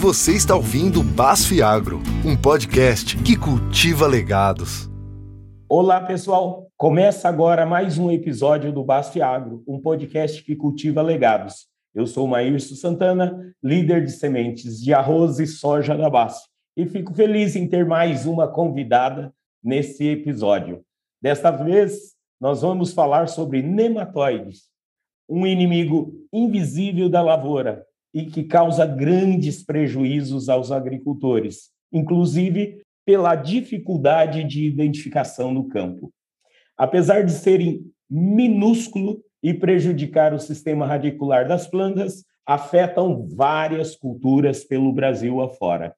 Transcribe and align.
Você 0.00 0.36
está 0.36 0.54
ouvindo 0.54 1.02
Basf 1.02 1.60
Agro, 1.60 2.00
um 2.24 2.36
podcast 2.40 3.20
que 3.20 3.36
cultiva 3.36 4.06
legados. 4.06 4.88
Olá, 5.68 6.00
pessoal. 6.00 6.68
Começa 6.76 7.28
agora 7.28 7.66
mais 7.66 7.98
um 7.98 8.08
episódio 8.08 8.72
do 8.72 8.84
Basf 8.84 9.20
Agro, 9.20 9.64
um 9.66 9.80
podcast 9.80 10.44
que 10.44 10.54
cultiva 10.54 11.02
legados. 11.02 11.66
Eu 11.92 12.06
sou 12.06 12.28
Maírcio 12.28 12.76
Santana, 12.76 13.52
líder 13.60 14.04
de 14.04 14.12
sementes 14.12 14.80
de 14.80 14.94
arroz 14.94 15.40
e 15.40 15.48
soja 15.48 15.96
da 15.96 16.08
Basf, 16.08 16.46
e 16.76 16.86
fico 16.86 17.12
feliz 17.12 17.56
em 17.56 17.66
ter 17.66 17.84
mais 17.84 18.24
uma 18.24 18.46
convidada 18.46 19.34
nesse 19.60 20.06
episódio. 20.06 20.80
Desta 21.20 21.50
vez, 21.50 22.14
nós 22.40 22.62
vamos 22.62 22.92
falar 22.92 23.26
sobre 23.26 23.62
nematóides, 23.62 24.68
um 25.28 25.44
inimigo 25.44 26.14
invisível 26.32 27.08
da 27.08 27.20
lavoura 27.20 27.87
e 28.12 28.26
que 28.26 28.44
causa 28.44 28.86
grandes 28.86 29.64
prejuízos 29.64 30.48
aos 30.48 30.70
agricultores, 30.72 31.70
inclusive 31.92 32.82
pela 33.04 33.34
dificuldade 33.34 34.44
de 34.44 34.66
identificação 34.66 35.52
no 35.52 35.68
campo. 35.68 36.12
Apesar 36.76 37.22
de 37.22 37.32
serem 37.32 37.90
minúsculo 38.08 39.22
e 39.42 39.52
prejudicar 39.54 40.32
o 40.34 40.38
sistema 40.38 40.86
radicular 40.86 41.46
das 41.46 41.66
plantas, 41.66 42.24
afetam 42.46 43.26
várias 43.26 43.94
culturas 43.94 44.64
pelo 44.64 44.92
Brasil 44.92 45.40
afora. 45.40 45.94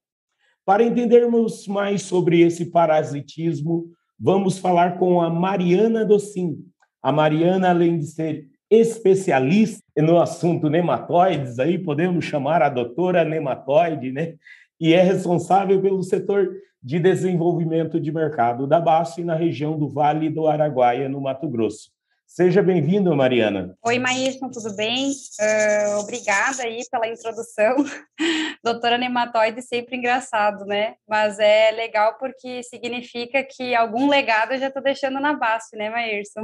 Para 0.65 0.82
entendermos 0.82 1.66
mais 1.66 2.02
sobre 2.02 2.40
esse 2.40 2.66
parasitismo, 2.66 3.87
vamos 4.18 4.59
falar 4.59 4.98
com 4.98 5.20
a 5.20 5.30
Mariana 5.30 6.04
Docin. 6.04 6.59
A 7.02 7.10
Mariana, 7.10 7.70
além 7.70 7.98
de 7.98 8.06
ser 8.06 8.49
especialista 8.70 9.83
no 9.98 10.20
assunto 10.20 10.70
nematóides, 10.70 11.59
aí 11.59 11.77
podemos 11.77 12.24
chamar 12.24 12.62
a 12.62 12.69
doutora 12.69 13.24
nematóide, 13.24 14.12
né? 14.12 14.34
E 14.79 14.95
é 14.95 15.02
responsável 15.02 15.83
pelo 15.83 16.02
setor 16.02 16.51
de 16.83 16.98
desenvolvimento 16.98 18.01
de 18.01 18.12
mercado 18.12 18.66
da 18.66 18.80
BASF 18.80 19.23
na 19.23 19.35
região 19.35 19.79
do 19.79 19.88
Vale 19.88 20.30
do 20.30 20.46
Araguaia, 20.46 21.09
no 21.09 21.21
Mato 21.21 21.49
Grosso. 21.49 21.90
Seja 22.32 22.62
bem-vinda, 22.62 23.12
Mariana. 23.15 23.77
Oi, 23.85 23.99
Maísson, 23.99 24.49
tudo 24.51 24.74
bem? 24.77 25.10
Uh, 25.10 25.99
obrigada 25.99 26.62
aí 26.62 26.80
pela 26.88 27.09
introdução. 27.09 27.74
Doutora 28.62 28.96
Nematóide, 28.96 29.60
sempre 29.62 29.96
engraçado, 29.96 30.65
né? 30.65 30.95
Mas 31.09 31.40
é 31.40 31.73
legal 31.73 32.16
porque 32.18 32.62
significa 32.62 33.43
que 33.43 33.74
algum 33.74 34.09
legado 34.09 34.52
eu 34.52 34.60
já 34.60 34.68
estou 34.68 34.80
deixando 34.80 35.18
na 35.18 35.34
base, 35.34 35.77
né, 35.77 35.90
Maírson? 35.90 36.43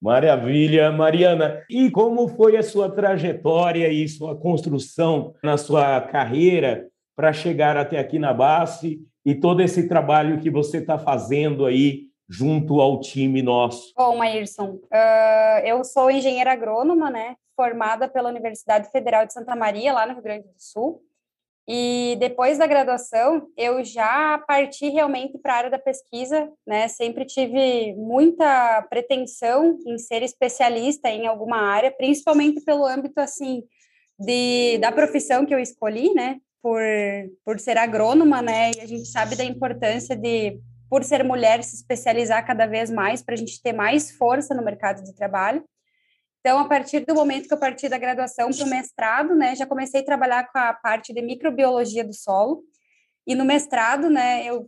Maravilha, 0.00 0.90
Mariana. 0.92 1.62
E 1.70 1.90
como 1.90 2.28
foi 2.28 2.56
a 2.56 2.62
sua 2.62 2.90
trajetória 2.90 3.88
e 3.88 4.08
sua 4.08 4.36
construção 4.36 5.34
na 5.42 5.56
sua 5.56 6.00
carreira 6.00 6.86
para 7.14 7.32
chegar 7.32 7.76
até 7.76 7.98
aqui 7.98 8.18
na 8.18 8.32
base 8.32 9.00
e 9.24 9.34
todo 9.34 9.62
esse 9.62 9.88
trabalho 9.88 10.38
que 10.38 10.50
você 10.50 10.78
está 10.78 10.98
fazendo 10.98 11.64
aí 11.64 12.06
junto 12.28 12.80
ao 12.80 13.00
time 13.00 13.42
nosso? 13.42 13.92
Bom, 13.96 14.16
Maírson, 14.16 14.78
uh, 14.92 15.58
eu 15.64 15.82
sou 15.84 16.10
engenheira 16.10 16.52
agrônoma, 16.52 17.10
né, 17.10 17.36
formada 17.56 18.08
pela 18.08 18.28
Universidade 18.28 18.90
Federal 18.90 19.24
de 19.26 19.32
Santa 19.32 19.56
Maria, 19.56 19.92
lá 19.92 20.06
no 20.06 20.14
Rio 20.14 20.22
Grande 20.22 20.48
do 20.48 20.54
Sul. 20.58 21.02
E 21.68 22.16
depois 22.20 22.58
da 22.58 22.66
graduação, 22.66 23.48
eu 23.56 23.82
já 23.82 24.38
parti 24.46 24.88
realmente 24.88 25.36
para 25.38 25.52
a 25.52 25.56
área 25.56 25.70
da 25.70 25.78
pesquisa, 25.78 26.48
né? 26.64 26.86
Sempre 26.86 27.24
tive 27.24 27.92
muita 27.94 28.82
pretensão 28.88 29.76
em 29.84 29.98
ser 29.98 30.22
especialista 30.22 31.08
em 31.08 31.26
alguma 31.26 31.58
área, 31.58 31.90
principalmente 31.90 32.60
pelo 32.64 32.86
âmbito 32.86 33.18
assim 33.20 33.64
de 34.18 34.78
da 34.78 34.92
profissão 34.92 35.44
que 35.44 35.54
eu 35.54 35.58
escolhi, 35.58 36.14
né? 36.14 36.36
Por 36.62 36.80
por 37.44 37.58
ser 37.58 37.76
agrônoma, 37.78 38.40
né? 38.40 38.70
E 38.76 38.80
a 38.80 38.86
gente 38.86 39.06
sabe 39.08 39.34
da 39.34 39.44
importância 39.44 40.14
de 40.16 40.60
por 40.88 41.02
ser 41.02 41.24
mulher, 41.24 41.64
se 41.64 41.74
especializar 41.74 42.46
cada 42.46 42.66
vez 42.66 42.90
mais 42.90 43.22
para 43.22 43.34
a 43.34 43.36
gente 43.36 43.60
ter 43.60 43.72
mais 43.72 44.12
força 44.12 44.54
no 44.54 44.64
mercado 44.64 45.02
de 45.02 45.14
trabalho. 45.14 45.64
Então, 46.46 46.60
a 46.60 46.64
partir 46.64 47.00
do 47.00 47.12
momento 47.12 47.48
que 47.48 47.54
eu 47.54 47.58
parti 47.58 47.88
da 47.88 47.98
graduação 47.98 48.50
para 48.52 48.64
o 48.64 48.70
mestrado, 48.70 49.34
né, 49.34 49.56
já 49.56 49.66
comecei 49.66 50.00
a 50.00 50.04
trabalhar 50.04 50.48
com 50.52 50.56
a 50.56 50.72
parte 50.72 51.12
de 51.12 51.20
microbiologia 51.20 52.04
do 52.04 52.14
solo. 52.14 52.62
E 53.26 53.34
no 53.34 53.44
mestrado, 53.44 54.08
né, 54.08 54.46
eu 54.46 54.64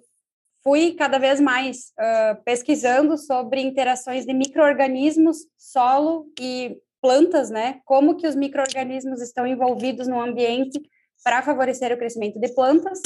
fui 0.64 0.94
cada 0.94 1.20
vez 1.20 1.38
mais 1.38 1.92
uh, 1.96 2.42
pesquisando 2.44 3.16
sobre 3.16 3.60
interações 3.60 4.26
de 4.26 4.34
microorganismos, 4.34 5.46
solo 5.56 6.26
e 6.40 6.76
plantas, 7.00 7.48
né, 7.48 7.80
como 7.84 8.16
que 8.16 8.26
os 8.26 8.34
microorganismos 8.34 9.22
estão 9.22 9.46
envolvidos 9.46 10.08
no 10.08 10.20
ambiente 10.20 10.80
para 11.22 11.42
favorecer 11.42 11.92
o 11.92 11.96
crescimento 11.96 12.40
de 12.40 12.48
plantas 12.56 13.00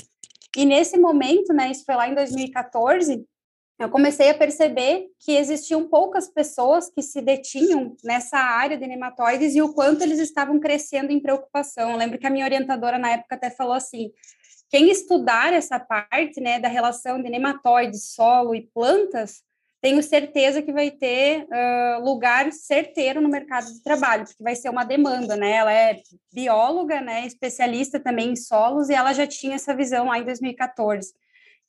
e 0.57 0.67
nesse 0.67 0.99
momento, 0.99 1.53
né, 1.53 1.71
isso 1.71 1.85
foi 1.85 1.95
lá 1.95 2.09
em 2.09 2.15
2014, 2.15 3.25
eu 3.79 3.89
comecei 3.89 4.31
a 4.31 4.35
perceber 4.35 5.07
que 5.19 5.33
existiam 5.37 5.89
poucas 5.89 6.29
pessoas 6.29 6.89
que 6.89 7.03
se 7.03 7.21
detinham 7.21 7.97
nessa 8.05 8.39
área 8.39 8.77
de 8.77 8.87
nematóides 8.87 9.55
e 9.55 9.63
o 9.63 9.73
quanto 9.73 10.03
eles 10.03 10.19
estavam 10.19 10.61
crescendo 10.61 11.11
em 11.11 11.21
preocupação. 11.21 11.91
Eu 11.91 11.97
lembro 11.97 12.19
que 12.19 12.27
a 12.27 12.31
minha 12.31 12.45
orientadora 12.45 12.99
na 12.99 13.11
época 13.11 13.35
até 13.35 13.51
falou 13.51 13.75
assim: 13.75 14.13
quem 14.71 14.91
estudar 14.91 15.53
essa 15.53 15.81
parte, 15.81 16.41
né, 16.41 16.61
da 16.61 16.69
relação 16.69 17.21
de 17.23 17.29
nematóides, 17.29 18.15
solo 18.15 18.55
e 18.55 18.69
plantas, 18.73 19.43
tenho 19.83 20.01
certeza 20.01 20.63
que 20.63 20.73
vai 20.73 20.93
ter 20.93 21.45
uh, 21.45 22.05
lugar 22.05 22.53
certeiro 22.53 23.21
no 23.21 23.29
mercado 23.29 23.67
de 23.67 23.83
trabalho, 23.83 24.25
porque 24.25 24.43
vai 24.43 24.55
ser 24.55 24.71
uma 24.71 24.85
demanda, 24.85 25.37
né? 25.37 25.51
Ela 25.51 25.73
é 25.73 26.01
bióloga, 26.33 27.01
né, 27.01 27.27
especialista 27.27 27.99
também 27.99 28.31
em 28.31 28.37
solos, 28.37 28.89
e 28.89 28.95
ela 28.95 29.13
já 29.13 29.27
tinha 29.27 29.57
essa 29.57 29.75
visão 29.75 30.07
lá 30.07 30.21
em 30.21 30.25
2014. 30.25 31.13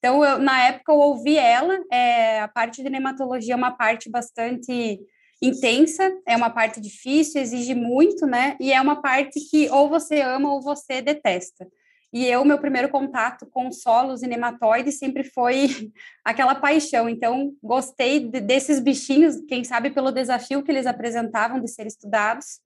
Então, 0.03 0.21
eu, 0.21 0.37
na 0.37 0.61
época, 0.65 0.91
eu 0.91 0.97
ouvi 0.97 1.37
ela, 1.37 1.81
é, 1.89 2.41
a 2.41 2.47
parte 2.49 2.83
de 2.83 2.89
nematologia 2.89 3.53
é 3.53 3.55
uma 3.55 3.71
parte 3.71 4.09
bastante 4.09 4.99
intensa, 5.41 6.11
é 6.27 6.35
uma 6.35 6.49
parte 6.49 6.81
difícil, 6.81 7.39
exige 7.39 7.73
muito, 7.73 8.25
né? 8.25 8.57
E 8.59 8.73
é 8.73 8.81
uma 8.81 9.01
parte 9.01 9.39
que 9.49 9.69
ou 9.69 9.87
você 9.87 10.19
ama 10.19 10.51
ou 10.51 10.61
você 10.61 11.01
detesta. 11.01 11.65
E 12.11 12.25
eu, 12.25 12.43
meu 12.43 12.59
primeiro 12.59 12.89
contato 12.89 13.45
com 13.45 13.71
solos 13.71 14.21
e 14.23 14.27
nematóides 14.27 14.99
sempre 14.99 15.23
foi 15.23 15.89
aquela 16.21 16.53
paixão. 16.53 17.07
Então, 17.07 17.53
gostei 17.63 18.19
de, 18.19 18.41
desses 18.41 18.81
bichinhos, 18.81 19.37
quem 19.47 19.63
sabe 19.63 19.89
pelo 19.89 20.11
desafio 20.11 20.63
que 20.63 20.69
eles 20.69 20.85
apresentavam 20.85 21.61
de 21.61 21.69
ser 21.69 21.87
estudados. 21.87 22.59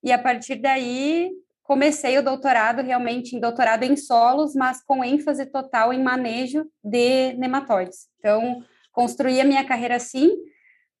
E 0.00 0.12
a 0.12 0.18
partir 0.18 0.54
daí, 0.54 1.32
comecei 1.64 2.16
o 2.18 2.22
doutorado 2.22 2.82
realmente 2.82 3.34
em 3.34 3.40
doutorado 3.40 3.82
em 3.82 3.96
solos, 3.96 4.54
mas 4.54 4.82
com 4.84 5.02
ênfase 5.02 5.46
total 5.46 5.92
em 5.92 6.02
manejo 6.02 6.64
de 6.82 7.32
nematóides. 7.32 8.06
Então, 8.18 8.62
construí 8.92 9.40
a 9.40 9.44
minha 9.44 9.64
carreira 9.64 9.96
assim. 9.96 10.30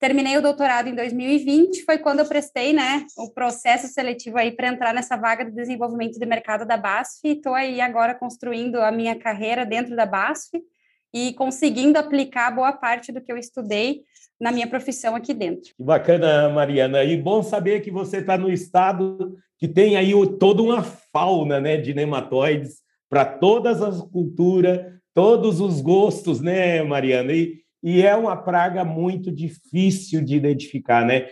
Terminei 0.00 0.36
o 0.36 0.42
doutorado 0.42 0.88
em 0.88 0.94
2020, 0.94 1.84
foi 1.84 1.98
quando 1.98 2.18
eu 2.18 2.26
prestei, 2.26 2.72
né, 2.72 3.06
o 3.16 3.32
processo 3.32 3.86
seletivo 3.88 4.36
aí 4.36 4.50
para 4.50 4.68
entrar 4.68 4.92
nessa 4.92 5.16
vaga 5.16 5.44
de 5.44 5.52
desenvolvimento 5.52 6.18
de 6.18 6.26
mercado 6.26 6.66
da 6.66 6.76
BASF. 6.76 7.20
Estou 7.24 7.54
aí 7.54 7.80
agora 7.80 8.14
construindo 8.14 8.76
a 8.80 8.90
minha 8.90 9.18
carreira 9.18 9.64
dentro 9.64 9.94
da 9.94 10.04
BASF 10.04 10.60
e 11.14 11.32
conseguindo 11.34 11.96
aplicar 11.96 12.50
boa 12.50 12.72
parte 12.72 13.12
do 13.12 13.20
que 13.20 13.30
eu 13.30 13.38
estudei 13.38 14.02
na 14.40 14.50
minha 14.50 14.66
profissão 14.66 15.14
aqui 15.14 15.32
dentro. 15.32 15.72
Que 15.76 15.84
bacana, 15.84 16.48
Mariana. 16.48 17.04
E 17.04 17.16
bom 17.16 17.40
saber 17.40 17.82
que 17.82 17.90
você 17.90 18.18
está 18.18 18.36
no 18.36 18.50
estado 18.50 19.36
que 19.56 19.68
tem 19.68 19.96
aí 19.96 20.12
toda 20.40 20.60
uma 20.60 20.82
fauna 20.82 21.60
né, 21.60 21.76
de 21.76 21.94
nematóides 21.94 22.82
para 23.08 23.24
todas 23.24 23.80
as 23.80 24.02
culturas, 24.02 24.92
todos 25.14 25.60
os 25.60 25.80
gostos, 25.80 26.40
né, 26.40 26.82
Mariana? 26.82 27.32
E, 27.32 27.60
e 27.80 28.02
é 28.02 28.16
uma 28.16 28.36
praga 28.36 28.84
muito 28.84 29.30
difícil 29.30 30.20
de 30.24 30.34
identificar, 30.34 31.06
né? 31.06 31.28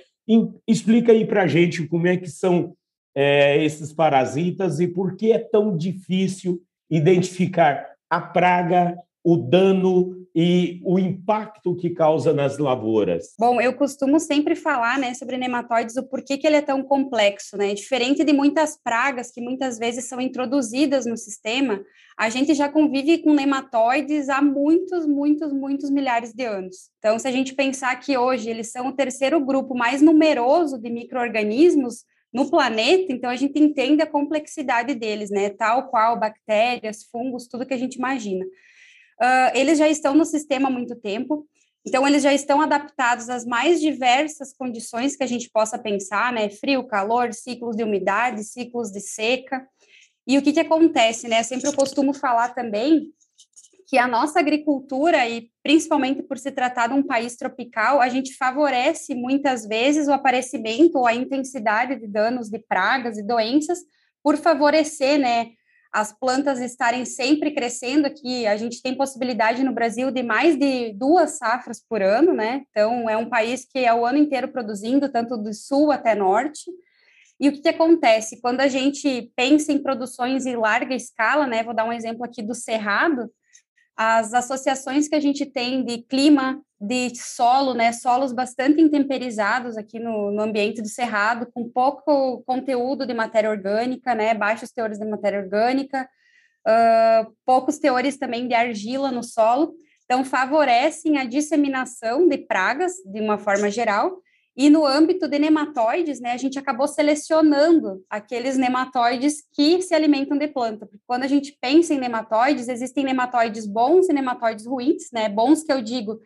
Explica 0.67 1.11
aí 1.11 1.27
para 1.27 1.43
a 1.43 1.47
gente 1.49 1.87
como 1.89 2.07
é 2.07 2.17
que 2.17 2.29
são 2.29 2.75
é, 3.17 3.63
esses 3.65 3.93
parasitas 3.93 4.79
e 4.79 4.87
por 4.87 5.17
que 5.17 5.33
é 5.33 5.39
tão 5.39 5.77
difícil 5.77 6.63
identificar 6.89 7.85
a 8.09 8.21
praga, 8.21 8.97
o 9.25 9.37
dano 9.37 10.23
e 10.35 10.81
o 10.85 10.99
impacto 10.99 11.77
que 11.77 11.91
causa 11.91 12.33
nas 12.33 12.59
lavouras? 12.59 13.35
Bom, 13.39 13.61
eu 13.61 13.75
costumo 13.75 14.19
sempre 14.19 14.57
falar, 14.57 14.99
né, 14.99 15.15
sobre 15.15 15.37
nematóides, 15.37 15.97
o 15.97 16.03
porquê 16.03 16.39
que 16.39 16.47
ele 16.47 16.57
é 16.57 16.63
tão 16.63 16.83
complexo, 16.83 17.57
né? 17.57 17.75
Diferente 17.75 18.25
de 18.25 18.33
muitas 18.33 18.79
pragas 18.83 19.31
que 19.31 19.41
muitas 19.41 19.79
vezes 19.79 20.07
são 20.07 20.21
introduzidas 20.21 21.05
no 21.05 21.17
sistema, 21.17 21.85
a 22.17 22.29
gente 22.29 22.55
já 22.55 22.69
convive 22.69 23.19
com 23.19 23.35
nematóides 23.35 24.29
há 24.29 24.41
muitos, 24.41 25.07
muitos, 25.07 25.53
muitos 25.53 25.91
milhares 25.91 26.33
de 26.33 26.45
anos. 26.45 26.91
Então, 26.99 27.19
se 27.19 27.29
a 27.29 27.33
gente 27.33 27.55
pensar 27.55 27.95
que 27.97 28.17
hoje 28.17 28.49
eles 28.49 28.71
são 28.71 28.89
o 28.89 28.93
terceiro 28.93 29.39
grupo 29.45 29.75
mais 29.75 30.01
numeroso 30.01 30.79
de 30.79 30.91
microorganismos 30.91 32.05
no 32.33 32.51
planeta, 32.51 33.13
então 33.13 33.29
a 33.29 33.37
gente 33.37 33.59
entende 33.59 34.01
a 34.01 34.07
complexidade 34.07 34.95
deles, 34.95 35.31
né? 35.31 35.51
Tal 35.51 35.89
qual 35.89 36.19
bactérias, 36.19 37.05
fungos, 37.05 37.47
tudo 37.47 37.67
que 37.67 37.75
a 37.75 37.79
gente 37.79 37.97
imagina 37.97 38.47
uh, 39.23 39.51
eles 39.55 39.79
já 39.79 39.89
estão 39.89 40.15
no 40.15 40.25
sistema 40.25 40.69
há 40.69 40.73
muito 40.73 40.97
tempo, 40.97 41.47
então 41.87 42.07
eles 42.07 42.23
já 42.23 42.33
estão 42.33 42.61
adaptados 42.61 43.29
às 43.29 43.45
mais 43.45 43.81
diversas 43.81 44.53
condições 44.53 45.17
que 45.17 45.25
a 45.25 45.27
gente 45.27 45.51
possa 45.51 45.79
pensar, 45.79 46.33
né? 46.33 46.49
Frio, 46.49 46.87
calor, 46.87 47.33
ciclos 47.33 47.77
de 47.77 47.83
umidade, 47.83 48.45
ciclos 48.45 48.91
de 48.91 49.01
seca. 49.01 49.67
E 50.27 50.39
o 50.39 50.43
que, 50.43 50.53
que 50.53 50.61
acontece, 50.61 51.27
né? 51.27 51.41
Eu 51.41 51.45
sempre 51.45 51.73
costumo 51.75 52.15
falar 52.15 52.51
também 52.51 53.13
que 53.89 53.99
a 53.99 54.07
nossa 54.07 54.39
agricultura, 54.39 55.29
e 55.29 55.51
principalmente 55.63 56.23
por 56.23 56.39
se 56.39 56.51
tratar 56.51 56.87
de 56.87 56.95
um 56.95 57.03
país 57.03 57.37
tropical, 57.37 58.01
a 58.01 58.09
gente 58.09 58.35
favorece 58.37 59.15
muitas 59.15 59.67
vezes 59.67 60.09
o 60.09 60.13
aparecimento 60.13 60.97
ou 60.97 61.07
a 61.07 61.15
intensidade 61.15 61.97
de 61.97 62.07
danos 62.07 62.49
de 62.49 62.59
pragas 62.59 63.19
e 63.19 63.23
doenças 63.23 63.81
por 64.23 64.37
favorecer, 64.37 65.19
né, 65.19 65.51
as 65.93 66.11
plantas 66.11 66.59
estarem 66.59 67.05
sempre 67.05 67.51
crescendo 67.51 68.07
aqui. 68.07 68.47
A 68.47 68.57
gente 68.57 68.81
tem 68.81 68.97
possibilidade 68.97 69.63
no 69.63 69.75
Brasil 69.75 70.11
de 70.11 70.23
mais 70.23 70.57
de 70.57 70.95
duas 70.95 71.37
safras 71.37 71.85
por 71.87 72.01
ano, 72.01 72.33
né? 72.33 72.63
Então, 72.71 73.11
é 73.11 73.17
um 73.17 73.29
país 73.29 73.67
que 73.67 73.81
é 73.81 73.93
o 73.93 74.07
ano 74.07 74.17
inteiro 74.17 74.49
produzindo, 74.49 75.11
tanto 75.11 75.37
do 75.37 75.53
sul 75.53 75.93
até 75.93 76.15
norte. 76.15 76.71
E 77.39 77.49
o 77.49 77.53
que, 77.53 77.61
que, 77.61 77.69
acontece? 77.69 78.41
Quando 78.41 78.61
a 78.61 78.69
gente 78.69 79.31
pensa 79.37 79.71
em 79.71 79.83
produções 79.83 80.47
em 80.47 80.57
larga 80.57 80.95
escala, 80.95 81.47
né? 81.47 81.63
Vou 81.63 81.75
dar 81.75 81.85
um 81.85 81.93
exemplo 81.93 82.25
aqui 82.25 82.41
do 82.41 82.55
Cerrado, 82.55 83.31
as 83.97 84.33
associações 84.33 85.09
que 85.09 85.15
a 85.15 85.21
gente 85.21 85.45
tem 85.47 85.85
de 85.85 85.99
clima, 85.99 86.61
de 86.81 87.15
solo, 87.15 87.75
né, 87.75 87.93
solos 87.93 88.33
bastante 88.33 88.81
intemperizados 88.81 89.77
aqui 89.77 90.01
no, 90.01 90.33
no 90.33 90.43
ambiente 90.43 90.83
do 90.83 90.89
cerrado, 90.89 91.47
com 91.53 91.69
pouco 91.69 92.43
conteúdo 92.45 93.07
de 93.07 93.15
matéria 93.15 93.51
orgânica, 93.51 94.15
né, 94.15 94.35
baixos 94.35 94.71
teores 94.71 94.99
de 94.99 95.05
matéria 95.05 95.41
orgânica, 95.41 96.09
uh, 96.67 97.33
poucos 97.45 97.79
teores 97.79 98.17
também 98.17 98.49
de 98.49 98.55
argila 98.55 99.13
no 99.13 99.23
solo, 99.23 99.75
então 100.05 100.25
favorecem 100.25 101.19
a 101.19 101.25
disseminação 101.25 102.27
de 102.29 102.39
pragas 102.39 102.95
de 103.07 103.21
uma 103.21 103.39
forma 103.39 103.71
geral 103.71 104.21
e 104.55 104.69
no 104.69 104.85
âmbito 104.85 105.27
de 105.27 105.39
nematóides, 105.39 106.21
né, 106.21 106.33
a 106.33 106.37
gente 106.37 106.59
acabou 106.59 106.87
selecionando 106.87 108.05
aqueles 108.11 108.57
nematóides 108.59 109.43
que 109.53 109.81
se 109.81 109.95
alimentam 109.95 110.37
de 110.37 110.47
planta. 110.47 110.87
Porque 110.87 111.03
quando 111.07 111.23
a 111.23 111.29
gente 111.29 111.57
pensa 111.59 111.95
em 111.95 111.99
nematóides, 111.99 112.69
existem 112.69 113.05
nematóides 113.05 113.67
bons 113.67 114.09
e 114.09 114.13
nematóides 114.13 114.67
ruins, 114.67 115.11
né? 115.11 115.29
Bons 115.29 115.63
que 115.63 115.73
eu 115.73 115.81
digo 115.81 116.21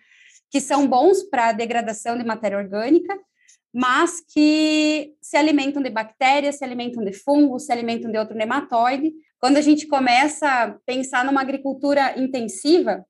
que 0.51 0.61
são 0.61 0.87
bons 0.89 1.23
para 1.23 1.49
a 1.49 1.53
degradação 1.53 2.17
de 2.19 2.25
matéria 2.25 2.59
orgânica, 2.59 3.17
mas 3.73 4.21
que 4.21 5.15
se 5.21 5.37
alimentam 5.37 5.83
de 5.83 5.91
bactérias, 5.91 6.57
se 6.57 6.65
alimentam 6.65 7.05
de 7.05 7.13
fungos, 7.13 7.67
se 7.67 7.73
alimentam 7.73 8.11
de 8.11 8.19
outro 8.19 8.37
nematóide. 8.37 9.13
Quando 9.39 9.59
a 9.59 9.61
gente 9.61 9.87
começa 9.87 10.49
a 10.49 10.71
pensar 10.87 11.25
numa 11.25 11.43
agricultura 11.43 12.19
intensiva, 12.19 13.05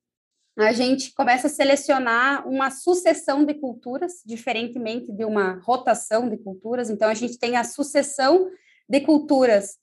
a 0.59 0.73
gente 0.73 1.13
começa 1.13 1.49
a 1.49 1.51
selecionar 1.51 2.49
uma 2.49 2.71
sucessão 2.71 3.45
de 3.45 3.53
culturas, 3.55 4.23
diferentemente 4.25 5.13
de 5.13 5.25
uma 5.25 5.61
rotação 5.63 6.29
de 6.29 6.39
culturas. 6.39 6.89
Então, 6.89 7.11
a 7.11 7.15
gente 7.15 7.39
tem 7.39 7.57
a 7.57 7.65
sucessão 7.65 8.51
de 8.89 9.01
culturas 9.01 9.77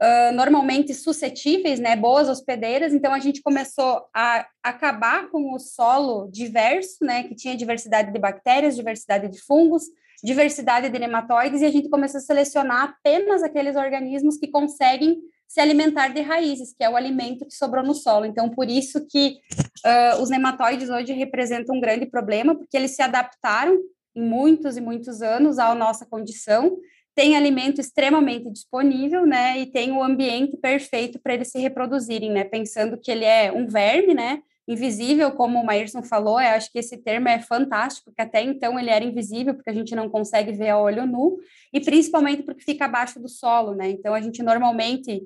uh, 0.00 0.34
normalmente 0.34 0.94
suscetíveis, 0.94 1.78
né, 1.78 1.94
boas 1.96 2.30
hospedeiras. 2.30 2.94
Então, 2.94 3.12
a 3.12 3.18
gente 3.18 3.42
começou 3.42 4.06
a 4.14 4.46
acabar 4.62 5.28
com 5.28 5.54
o 5.54 5.58
solo 5.58 6.30
diverso, 6.30 7.04
né, 7.04 7.24
que 7.24 7.34
tinha 7.34 7.54
diversidade 7.54 8.10
de 8.10 8.18
bactérias, 8.18 8.74
diversidade 8.74 9.28
de 9.28 9.38
fungos, 9.42 9.84
diversidade 10.24 10.88
de 10.88 10.98
nematóides, 10.98 11.60
e 11.60 11.66
a 11.66 11.70
gente 11.70 11.90
começou 11.90 12.18
a 12.18 12.22
selecionar 12.22 12.84
apenas 12.84 13.42
aqueles 13.42 13.76
organismos 13.76 14.38
que 14.38 14.48
conseguem 14.48 15.20
se 15.46 15.60
alimentar 15.60 16.08
de 16.08 16.20
raízes, 16.20 16.74
que 16.76 16.84
é 16.84 16.90
o 16.90 16.96
alimento 16.96 17.46
que 17.46 17.54
sobrou 17.54 17.84
no 17.84 17.94
solo. 17.94 18.26
Então, 18.26 18.48
por 18.48 18.68
isso 18.68 19.06
que 19.06 19.38
uh, 19.84 20.22
os 20.22 20.30
nematóides 20.30 20.90
hoje 20.90 21.12
representam 21.12 21.76
um 21.76 21.80
grande 21.80 22.06
problema, 22.06 22.54
porque 22.54 22.76
eles 22.76 22.94
se 22.94 23.02
adaptaram 23.02 23.78
em 24.14 24.22
muitos 24.22 24.76
e 24.76 24.80
muitos 24.80 25.22
anos 25.22 25.58
à 25.58 25.74
nossa 25.74 26.06
condição, 26.06 26.76
tem 27.14 27.34
alimento 27.34 27.80
extremamente 27.80 28.50
disponível, 28.50 29.24
né, 29.24 29.58
e 29.58 29.66
tem 29.66 29.90
o 29.90 30.02
ambiente 30.02 30.56
perfeito 30.58 31.18
para 31.18 31.32
eles 31.32 31.48
se 31.48 31.58
reproduzirem, 31.58 32.30
né, 32.30 32.44
pensando 32.44 32.98
que 32.98 33.10
ele 33.10 33.24
é 33.24 33.50
um 33.50 33.66
verme, 33.66 34.12
né, 34.12 34.42
invisível, 34.68 35.30
como 35.32 35.60
o 35.60 35.64
Maírson 35.64 36.02
falou, 36.02 36.40
eu 36.40 36.48
acho 36.50 36.72
que 36.72 36.78
esse 36.78 36.96
termo 36.96 37.28
é 37.28 37.38
fantástico, 37.38 38.06
porque 38.06 38.22
até 38.22 38.42
então 38.42 38.78
ele 38.78 38.90
era 38.90 39.04
invisível, 39.04 39.54
porque 39.54 39.70
a 39.70 39.74
gente 39.74 39.94
não 39.94 40.08
consegue 40.08 40.52
ver 40.52 40.70
a 40.70 40.78
olho 40.78 41.06
nu, 41.06 41.38
e 41.72 41.80
principalmente 41.80 42.42
porque 42.42 42.64
fica 42.64 42.84
abaixo 42.86 43.20
do 43.20 43.28
solo, 43.28 43.74
né? 43.74 43.88
Então 43.90 44.12
a 44.12 44.20
gente 44.20 44.42
normalmente 44.42 45.22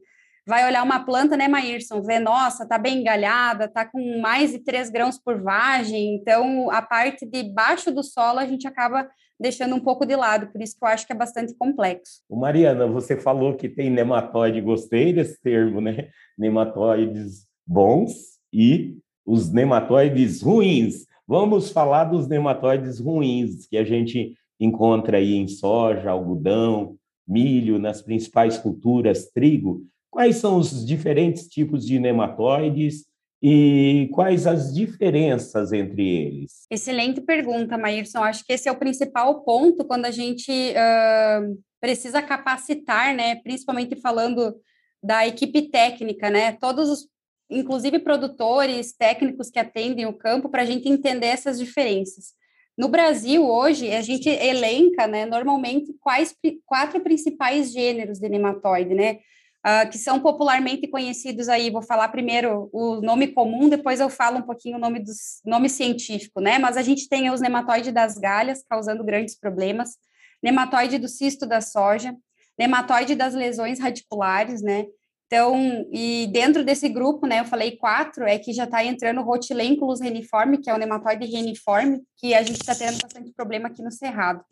vai 0.46 0.66
olhar 0.66 0.82
uma 0.82 1.04
planta, 1.04 1.36
né, 1.36 1.48
Maírson, 1.48 2.02
vê, 2.02 2.18
nossa, 2.18 2.66
tá 2.66 2.76
bem 2.76 3.00
engalhada, 3.00 3.68
tá 3.68 3.84
com 3.84 4.20
mais 4.20 4.52
de 4.52 4.58
3 4.58 4.90
grãos 4.90 5.18
por 5.18 5.40
vagem, 5.40 6.16
então 6.16 6.70
a 6.70 6.82
parte 6.82 7.24
de 7.24 7.44
baixo 7.44 7.92
do 7.92 8.02
solo 8.02 8.40
a 8.40 8.46
gente 8.46 8.66
acaba 8.66 9.08
deixando 9.38 9.74
um 9.74 9.80
pouco 9.80 10.04
de 10.04 10.16
lado, 10.16 10.50
por 10.50 10.60
isso 10.60 10.76
que 10.78 10.84
eu 10.84 10.88
acho 10.88 11.06
que 11.06 11.12
é 11.12 11.16
bastante 11.16 11.54
complexo. 11.54 12.22
Mariana, 12.28 12.86
você 12.86 13.16
falou 13.16 13.54
que 13.56 13.68
tem 13.68 13.90
nematóide, 13.90 14.60
gostei 14.60 15.12
desse 15.12 15.40
termo, 15.40 15.80
né? 15.80 16.08
Nematóides 16.36 17.46
bons 17.66 18.12
e 18.52 18.98
os 19.24 19.52
nematóides 19.52 20.42
ruins. 20.42 21.06
Vamos 21.26 21.70
falar 21.70 22.04
dos 22.04 22.26
nematóides 22.26 22.98
ruins 22.98 23.66
que 23.66 23.76
a 23.76 23.84
gente 23.84 24.34
encontra 24.58 25.18
aí 25.18 25.34
em 25.34 25.48
soja, 25.48 26.10
algodão, 26.10 26.96
milho, 27.26 27.78
nas 27.78 28.02
principais 28.02 28.58
culturas, 28.58 29.30
trigo. 29.30 29.82
Quais 30.10 30.36
são 30.36 30.58
os 30.58 30.84
diferentes 30.84 31.46
tipos 31.46 31.86
de 31.86 31.98
nematóides 31.98 33.04
e 33.42 34.10
quais 34.12 34.46
as 34.46 34.74
diferenças 34.74 35.72
entre 35.72 36.06
eles? 36.06 36.66
Excelente 36.70 37.20
pergunta, 37.20 37.78
Maírson. 37.78 38.22
Acho 38.22 38.44
que 38.44 38.52
esse 38.52 38.68
é 38.68 38.72
o 38.72 38.78
principal 38.78 39.42
ponto 39.42 39.84
quando 39.84 40.04
a 40.04 40.10
gente 40.10 40.50
uh, 40.50 41.58
precisa 41.80 42.20
capacitar, 42.20 43.14
né? 43.14 43.36
Principalmente 43.36 43.96
falando 43.96 44.54
da 45.02 45.26
equipe 45.26 45.70
técnica, 45.70 46.28
né? 46.28 46.52
Todos 46.52 46.90
os, 46.90 47.08
inclusive 47.50 47.98
produtores, 47.98 48.92
técnicos 48.92 49.50
que 49.50 49.58
atendem 49.58 50.06
o 50.06 50.12
campo, 50.12 50.48
para 50.48 50.62
a 50.62 50.66
gente 50.66 50.88
entender 50.88 51.26
essas 51.26 51.58
diferenças. 51.58 52.34
No 52.78 52.88
Brasil, 52.88 53.46
hoje, 53.46 53.92
a 53.92 54.00
gente 54.00 54.28
elenca, 54.28 55.06
né, 55.06 55.26
normalmente, 55.26 55.94
quais 56.00 56.34
quatro 56.64 57.00
principais 57.00 57.72
gêneros 57.72 58.18
de 58.18 58.28
nematóide, 58.28 58.94
né? 58.94 59.18
uh, 59.66 59.88
que 59.90 59.98
são 59.98 60.20
popularmente 60.20 60.86
conhecidos 60.88 61.48
aí. 61.48 61.70
Vou 61.70 61.82
falar 61.82 62.08
primeiro 62.08 62.68
o 62.72 63.00
nome 63.00 63.28
comum, 63.28 63.68
depois 63.68 64.00
eu 64.00 64.08
falo 64.08 64.38
um 64.38 64.42
pouquinho 64.42 64.76
o 64.76 64.80
nome 64.80 65.00
dos 65.00 65.40
nome 65.44 65.68
científico, 65.68 66.40
né? 66.40 66.58
Mas 66.58 66.76
a 66.76 66.82
gente 66.82 67.08
tem 67.08 67.30
os 67.30 67.40
nematóides 67.40 67.92
das 67.92 68.16
galhas 68.16 68.64
causando 68.68 69.04
grandes 69.04 69.38
problemas, 69.38 69.96
nematóide 70.42 70.98
do 70.98 71.08
cisto 71.08 71.46
da 71.46 71.60
soja, 71.60 72.14
nematóide 72.58 73.14
das 73.14 73.34
lesões 73.34 73.78
radiculares, 73.78 74.62
né? 74.62 74.86
Então, 75.32 75.86
e 75.92 76.26
dentro 76.32 76.64
desse 76.64 76.88
grupo, 76.88 77.24
né, 77.24 77.38
eu 77.38 77.44
falei 77.44 77.76
quatro, 77.76 78.24
é 78.24 78.36
que 78.36 78.52
já 78.52 78.64
está 78.64 78.84
entrando 78.84 79.20
o 79.20 79.24
Rotilenculus 79.24 80.00
reniforme, 80.00 80.58
que 80.58 80.68
é 80.68 80.74
o 80.74 80.76
nematóide 80.76 81.24
reniforme, 81.24 82.00
que 82.16 82.34
a 82.34 82.42
gente 82.42 82.56
está 82.60 82.74
tendo 82.74 83.00
bastante 83.00 83.32
problema 83.32 83.68
aqui 83.68 83.80
no 83.80 83.92
Cerrado. 83.92 84.44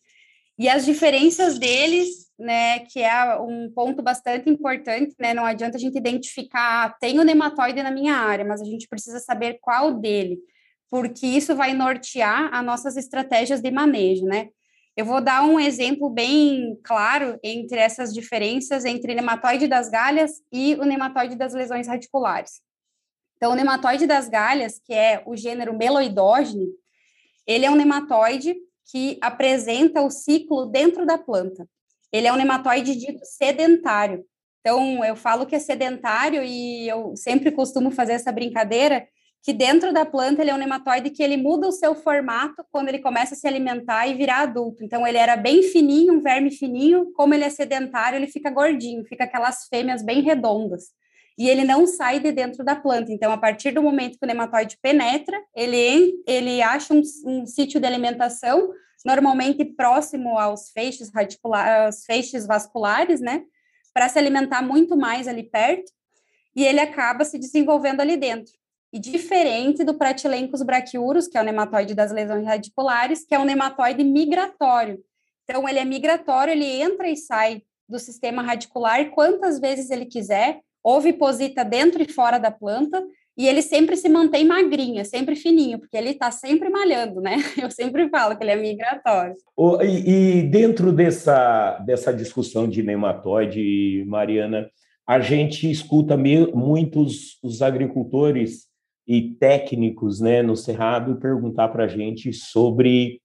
E 0.56 0.68
as 0.68 0.85
diferenças 0.85 1.58
deles, 1.58 2.30
né, 2.38 2.78
que 2.78 3.00
é 3.00 3.40
um 3.40 3.73
ponto 3.75 4.04
bastante 4.04 4.49
importante, 4.49 5.16
né, 5.18 5.35
não 5.35 5.44
adianta 5.44 5.76
a 5.76 5.80
gente 5.80 5.99
identificar, 5.99 6.85
ah, 6.87 6.97
tem 7.00 7.18
o 7.18 7.25
nematóide 7.25 7.82
na 7.82 7.90
minha 7.90 8.14
área, 8.14 8.44
mas 8.44 8.61
a 8.61 8.64
gente 8.64 8.87
precisa 8.87 9.18
saber 9.18 9.58
qual 9.61 9.94
dele, 9.94 10.38
porque 10.88 11.26
isso 11.26 11.56
vai 11.56 11.75
nortear 11.75 12.54
as 12.54 12.64
nossas 12.64 12.97
estratégias 12.97 13.61
de 13.61 13.70
manejo, 13.73 14.25
né. 14.25 14.50
Eu 14.98 15.04
vou 15.04 15.20
dar 15.20 15.44
um 15.44 15.60
exemplo 15.60 16.10
bem 16.10 16.76
claro 16.82 17.38
entre 17.40 17.78
essas 17.78 18.12
diferenças 18.12 18.84
entre 18.84 19.14
nematóide 19.14 19.68
das 19.68 19.88
galhas 19.88 20.42
e 20.52 20.74
o 20.74 20.84
nematóide 20.84 21.36
das 21.36 21.54
lesões 21.54 21.86
radiculares. 21.86 22.60
Então, 23.36 23.52
o 23.52 23.54
nematóide 23.54 24.08
das 24.08 24.28
galhas, 24.28 24.80
que 24.84 24.92
é 24.92 25.22
o 25.24 25.36
gênero 25.36 25.72
meloidógene, 25.72 26.66
ele 27.46 27.64
é 27.64 27.70
um 27.70 27.76
nematóide 27.76 28.56
que 28.90 29.16
apresenta 29.20 30.02
o 30.02 30.10
ciclo 30.10 30.66
dentro 30.66 31.06
da 31.06 31.16
planta. 31.16 31.64
Ele 32.10 32.26
é 32.26 32.32
um 32.32 32.36
nematóide 32.36 32.96
dito 32.96 33.24
sedentário. 33.24 34.26
Então, 34.58 35.04
eu 35.04 35.14
falo 35.14 35.46
que 35.46 35.54
é 35.54 35.60
sedentário 35.60 36.42
e 36.42 36.88
eu 36.88 37.14
sempre 37.14 37.52
costumo 37.52 37.92
fazer 37.92 38.14
essa 38.14 38.32
brincadeira 38.32 39.06
que 39.42 39.52
dentro 39.52 39.92
da 39.92 40.04
planta 40.04 40.42
ele 40.42 40.50
é 40.50 40.54
um 40.54 40.59
nematóide 40.59 41.11
que 41.11 41.23
ele 41.23 41.37
muda 41.37 41.68
o 41.68 41.73
seu 41.73 41.95
formato 41.95 42.64
quando 42.71 42.88
ele 42.88 42.99
começa 42.99 43.35
a 43.35 43.37
se 43.37 43.47
alimentar 43.47 44.07
e 44.07 44.14
virar 44.14 44.40
adulto. 44.40 44.85
Então, 44.85 45.07
ele 45.07 45.18
era 45.18 45.37
bem 45.37 45.62
fininho, 45.62 46.14
um 46.14 46.21
verme 46.21 46.50
fininho, 46.50 47.12
como 47.12 47.35
ele 47.35 47.45
é 47.45 47.50
sedentário, 47.50 48.16
ele 48.16 48.26
fica 48.26 48.50
gordinho, 48.50 49.04
fica 49.04 49.25
aquelas 49.25 49.66
fêmeas 49.68 50.02
bem 50.02 50.21
redondas 50.21 50.87
e 51.38 51.49
ele 51.49 51.64
não 51.64 51.87
sai 51.87 52.18
de 52.18 52.33
dentro 52.33 52.64
da 52.64 52.75
planta. 52.75 53.12
Então, 53.12 53.30
a 53.30 53.38
partir 53.38 53.71
do 53.71 53.80
momento 53.80 54.18
que 54.18 54.25
o 54.25 54.26
nematóide 54.26 54.76
penetra, 54.83 55.40
ele, 55.54 56.21
ele 56.26 56.61
acha 56.61 56.92
um, 56.92 57.00
um 57.25 57.47
sítio 57.47 57.78
de 57.78 57.87
alimentação, 57.87 58.73
normalmente 59.04 59.64
próximo 59.64 60.37
aos 60.37 60.71
feixes 60.71 61.11
radiculares, 61.14 62.04
feixes 62.04 62.45
vasculares, 62.45 63.21
né? 63.21 63.45
Para 63.95 64.09
se 64.09 64.18
alimentar 64.18 64.62
muito 64.62 64.97
mais 64.97 65.28
ali 65.28 65.45
perto, 65.45 65.92
e 66.57 66.64
ele 66.64 66.80
acaba 66.80 67.25
se 67.25 67.38
desenvolvendo 67.38 68.00
ali 68.00 68.16
dentro. 68.16 68.52
E 68.92 68.99
diferente 68.99 69.85
do 69.85 69.95
Pratilencos 69.95 70.62
brachiurus, 70.62 71.28
que 71.28 71.37
é 71.37 71.42
o 71.42 71.45
nematóide 71.45 71.95
das 71.95 72.11
lesões 72.11 72.47
radiculares, 72.47 73.25
que 73.25 73.35
é 73.35 73.38
um 73.38 73.45
nematóide 73.45 74.02
migratório. 74.02 74.99
Então, 75.45 75.68
ele 75.68 75.78
é 75.78 75.85
migratório, 75.85 76.52
ele 76.52 76.64
entra 76.64 77.09
e 77.09 77.16
sai 77.16 77.62
do 77.88 77.99
sistema 77.99 78.42
radicular 78.42 79.11
quantas 79.11 79.59
vezes 79.59 79.90
ele 79.90 80.07
quiser, 80.07 80.61
oviposita 80.83 81.64
dentro 81.64 82.02
e 82.02 82.12
fora 82.12 82.38
da 82.38 82.50
planta, 82.50 83.02
e 83.37 83.47
ele 83.47 83.62
sempre 83.62 83.97
se 83.97 84.09
mantém 84.09 84.45
magrinho, 84.45 85.04
sempre 85.04 85.37
fininho, 85.37 85.78
porque 85.78 85.97
ele 85.97 86.11
está 86.11 86.30
sempre 86.30 86.68
malhando, 86.68 87.21
né? 87.21 87.37
Eu 87.62 87.71
sempre 87.71 88.09
falo 88.09 88.37
que 88.37 88.42
ele 88.42 88.50
é 88.50 88.57
migratório. 88.57 89.37
Oh, 89.57 89.80
e, 89.80 90.40
e, 90.40 90.42
dentro 90.42 90.92
dessa, 90.92 91.78
dessa 91.78 92.12
discussão 92.12 92.68
de 92.68 92.83
nematóide, 92.83 94.04
Mariana, 94.09 94.68
a 95.07 95.21
gente 95.21 95.71
escuta 95.71 96.16
muitos 96.16 97.38
os 97.42 97.62
agricultores 97.62 98.67
e 99.08 99.22
técnicos 99.22 100.20
né, 100.20 100.42
no 100.42 100.54
Cerrado 100.54 101.16
perguntar 101.16 101.68
para 101.68 101.84
a 101.84 101.88
gente 101.88 102.30
sobre 102.30 103.22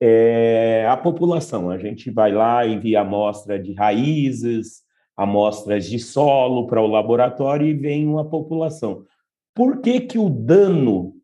é, 0.00 0.86
a 0.88 0.96
população. 0.96 1.70
A 1.70 1.76
gente 1.76 2.08
vai 2.08 2.32
lá, 2.32 2.64
envia 2.64 3.00
amostra 3.00 3.58
de 3.58 3.72
raízes, 3.72 4.84
amostras 5.16 5.86
de 5.86 5.98
solo 5.98 6.68
para 6.68 6.80
o 6.80 6.86
laboratório 6.86 7.66
e 7.66 7.74
vem 7.74 8.06
uma 8.06 8.24
população. 8.24 9.04
Por 9.52 9.80
que, 9.80 10.00
que 10.00 10.18
o 10.18 10.30
dano 10.30 11.14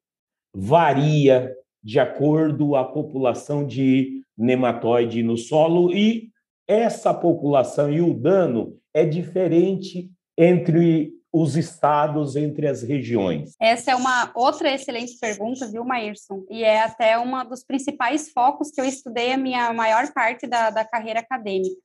varia 0.52 1.55
de 1.83 2.00
acordo 2.00 2.71
com 2.71 2.76
a 2.76 2.85
população 2.85 3.64
de 3.64 4.23
nematóide 4.37 5.23
no 5.23 5.37
solo 5.37 5.95
e 5.95 6.31
essa 6.67 7.14
população 7.14 7.93
e 7.93 8.00
o 8.00 8.12
dano 8.12 8.76
é 8.93 9.05
diferente 9.05 10.11
entre 10.37 11.12
os 11.33 11.57
estados, 11.57 12.35
entre 12.35 12.67
as 12.67 12.83
regiões? 12.83 13.55
Essa 13.61 13.93
é 13.93 13.95
uma 13.95 14.33
outra 14.35 14.73
excelente 14.73 15.19
pergunta, 15.21 15.71
viu, 15.71 15.85
Maírson? 15.85 16.45
E 16.51 16.65
é 16.65 16.83
até 16.83 17.19
um 17.19 17.45
dos 17.49 17.65
principais 17.65 18.31
focos 18.31 18.71
que 18.71 18.81
eu 18.81 18.85
estudei 18.85 19.33
a 19.33 19.39
minha 19.39 19.73
maior 19.73 20.13
parte 20.13 20.47
da, 20.47 20.71
da 20.71 20.85
carreira 20.85 21.21
acadêmica 21.21 21.81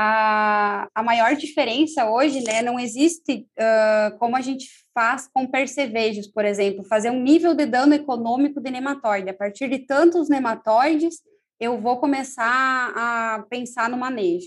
a, 0.00 0.88
a 0.94 1.02
maior 1.02 1.34
diferença 1.34 2.08
hoje, 2.08 2.40
né, 2.44 2.62
não 2.62 2.78
existe 2.78 3.48
uh, 3.58 4.16
como 4.16 4.36
a 4.36 4.40
gente 4.40 4.68
faz 4.94 5.28
com 5.34 5.44
percevejos, 5.44 6.28
por 6.28 6.44
exemplo, 6.44 6.84
fazer 6.84 7.10
um 7.10 7.20
nível 7.20 7.52
de 7.52 7.66
dano 7.66 7.92
econômico 7.92 8.60
de 8.60 8.70
nematóide. 8.70 9.28
A 9.28 9.34
partir 9.34 9.68
de 9.68 9.80
tantos 9.80 10.28
nematóides, 10.28 11.16
eu 11.58 11.80
vou 11.80 11.96
começar 11.96 12.92
a 12.94 13.44
pensar 13.50 13.90
no 13.90 13.96
manejo. 13.96 14.46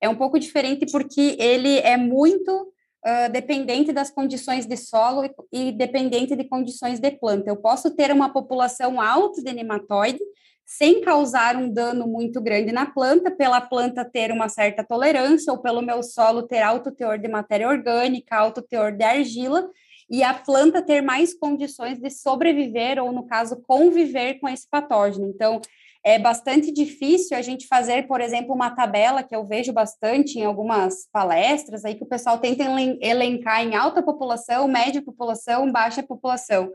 É 0.00 0.08
um 0.08 0.16
pouco 0.16 0.36
diferente 0.36 0.84
porque 0.90 1.36
ele 1.38 1.78
é 1.78 1.96
muito 1.96 2.72
uh, 3.04 3.30
dependente 3.32 3.92
das 3.92 4.10
condições 4.10 4.66
de 4.66 4.76
solo 4.76 5.24
e, 5.24 5.30
e 5.52 5.72
dependente 5.72 6.36
de 6.36 6.44
condições 6.44 7.00
de 7.00 7.10
planta. 7.10 7.50
Eu 7.50 7.56
posso 7.56 7.94
ter 7.94 8.12
uma 8.12 8.32
população 8.32 9.00
alta 9.00 9.42
de 9.42 9.52
nematóide, 9.52 10.20
sem 10.64 11.00
causar 11.00 11.56
um 11.56 11.72
dano 11.72 12.06
muito 12.06 12.42
grande 12.42 12.72
na 12.72 12.84
planta, 12.84 13.30
pela 13.30 13.60
planta 13.60 14.04
ter 14.04 14.30
uma 14.30 14.50
certa 14.50 14.84
tolerância, 14.84 15.50
ou 15.50 15.58
pelo 15.58 15.80
meu 15.80 16.02
solo 16.02 16.42
ter 16.42 16.60
alto 16.60 16.92
teor 16.92 17.18
de 17.18 17.26
matéria 17.26 17.68
orgânica, 17.68 18.36
alto 18.36 18.60
teor 18.60 18.92
de 18.92 19.02
argila, 19.02 19.70
e 20.10 20.22
a 20.22 20.34
planta 20.34 20.82
ter 20.82 21.00
mais 21.02 21.32
condições 21.32 21.98
de 21.98 22.10
sobreviver, 22.10 23.02
ou 23.02 23.12
no 23.12 23.26
caso, 23.26 23.62
conviver 23.66 24.34
com 24.40 24.48
esse 24.48 24.68
patógeno. 24.68 25.26
Então, 25.26 25.60
é 26.08 26.18
bastante 26.18 26.72
difícil 26.72 27.36
a 27.36 27.42
gente 27.42 27.66
fazer, 27.66 28.06
por 28.06 28.20
exemplo, 28.20 28.54
uma 28.54 28.70
tabela 28.70 29.22
que 29.22 29.36
eu 29.36 29.44
vejo 29.44 29.72
bastante 29.72 30.38
em 30.38 30.44
algumas 30.44 31.06
palestras 31.12 31.84
aí 31.84 31.94
que 31.94 32.04
o 32.04 32.08
pessoal 32.08 32.38
tenta 32.38 32.64
elencar 33.02 33.62
em 33.62 33.74
alta 33.74 34.02
população, 34.02 34.66
média 34.66 35.02
população, 35.02 35.70
baixa 35.70 36.02
população 36.02 36.70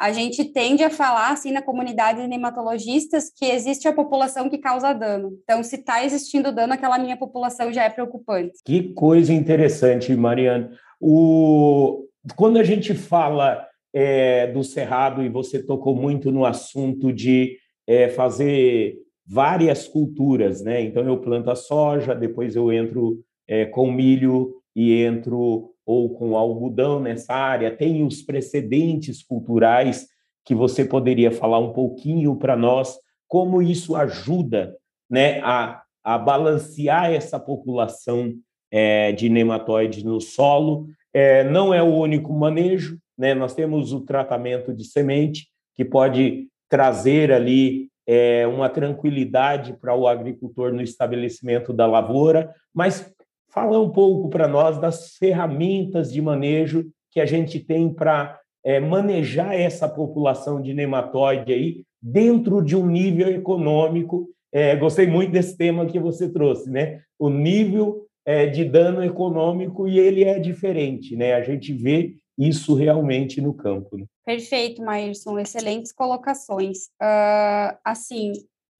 a 0.00 0.12
gente 0.12 0.42
tende 0.46 0.82
a 0.82 0.88
falar, 0.88 1.30
assim, 1.30 1.52
na 1.52 1.60
comunidade 1.60 2.22
de 2.22 2.26
nematologistas, 2.26 3.30
que 3.30 3.44
existe 3.44 3.86
a 3.86 3.92
população 3.92 4.48
que 4.48 4.56
causa 4.56 4.94
dano. 4.94 5.38
Então, 5.44 5.62
se 5.62 5.76
está 5.76 6.02
existindo 6.02 6.50
dano, 6.50 6.72
aquela 6.72 6.98
minha 6.98 7.18
população 7.18 7.70
já 7.70 7.84
é 7.84 7.90
preocupante. 7.90 8.60
Que 8.64 8.94
coisa 8.94 9.30
interessante, 9.34 10.16
Mariana. 10.16 10.70
O... 10.98 12.06
Quando 12.34 12.58
a 12.58 12.64
gente 12.64 12.94
fala 12.94 13.68
é, 13.92 14.46
do 14.46 14.64
cerrado, 14.64 15.22
e 15.22 15.28
você 15.28 15.62
tocou 15.62 15.94
muito 15.94 16.32
no 16.32 16.46
assunto 16.46 17.12
de 17.12 17.58
é, 17.90 18.08
fazer 18.08 18.98
várias 19.26 19.88
culturas, 19.88 20.62
né? 20.62 20.80
Então, 20.80 21.04
eu 21.04 21.18
planto 21.18 21.50
a 21.50 21.56
soja, 21.56 22.14
depois 22.14 22.54
eu 22.54 22.72
entro 22.72 23.18
é, 23.48 23.64
com 23.64 23.90
milho 23.90 24.54
e 24.76 25.02
entro 25.02 25.72
ou 25.84 26.14
com 26.14 26.36
algodão 26.36 27.00
nessa 27.00 27.34
área? 27.34 27.76
Tem 27.76 28.04
os 28.04 28.22
precedentes 28.22 29.24
culturais 29.24 30.06
que 30.44 30.54
você 30.54 30.84
poderia 30.84 31.32
falar 31.32 31.58
um 31.58 31.72
pouquinho 31.72 32.36
para 32.36 32.56
nós, 32.56 32.96
como 33.26 33.60
isso 33.60 33.96
ajuda 33.96 34.76
né, 35.10 35.40
a, 35.40 35.82
a 36.04 36.16
balancear 36.16 37.12
essa 37.12 37.40
população 37.40 38.34
é, 38.70 39.10
de 39.10 39.28
nematóides 39.28 40.04
no 40.04 40.20
solo. 40.20 40.86
É, 41.12 41.42
não 41.42 41.74
é 41.74 41.82
o 41.82 41.92
único 41.92 42.32
manejo, 42.32 43.00
né? 43.18 43.34
nós 43.34 43.52
temos 43.52 43.92
o 43.92 44.00
tratamento 44.00 44.72
de 44.72 44.84
semente, 44.84 45.48
que 45.74 45.84
pode 45.84 46.49
trazer 46.70 47.30
ali 47.30 47.88
é, 48.06 48.46
uma 48.46 48.70
tranquilidade 48.70 49.74
para 49.74 49.94
o 49.94 50.08
agricultor 50.08 50.72
no 50.72 50.80
estabelecimento 50.80 51.72
da 51.72 51.86
lavoura, 51.86 52.50
mas 52.72 53.12
Fala 53.52 53.80
um 53.80 53.90
pouco 53.90 54.28
para 54.28 54.46
nós 54.46 54.78
das 54.78 55.16
ferramentas 55.16 56.12
de 56.12 56.22
manejo 56.22 56.86
que 57.10 57.20
a 57.20 57.26
gente 57.26 57.58
tem 57.58 57.92
para 57.92 58.38
é, 58.64 58.78
manejar 58.78 59.58
essa 59.58 59.88
população 59.88 60.62
de 60.62 60.72
nematóide 60.72 61.52
aí 61.52 61.82
dentro 62.00 62.62
de 62.62 62.76
um 62.76 62.86
nível 62.86 63.28
econômico. 63.28 64.28
É, 64.52 64.76
gostei 64.76 65.08
muito 65.08 65.32
desse 65.32 65.56
tema 65.56 65.84
que 65.86 65.98
você 65.98 66.32
trouxe, 66.32 66.70
né? 66.70 67.00
O 67.18 67.28
nível 67.28 68.06
é, 68.24 68.46
de 68.46 68.64
dano 68.64 69.02
econômico 69.02 69.88
e 69.88 69.98
ele 69.98 70.22
é 70.22 70.38
diferente, 70.38 71.16
né? 71.16 71.34
A 71.34 71.42
gente 71.42 71.72
vê 71.72 72.14
isso 72.40 72.74
realmente 72.74 73.40
no 73.40 73.52
campo. 73.52 73.98
Né? 73.98 74.06
Perfeito, 74.24 74.82
Maírson, 74.82 75.38
excelentes 75.38 75.92
colocações. 75.92 76.86
Uh, 77.00 77.76
assim, 77.84 78.32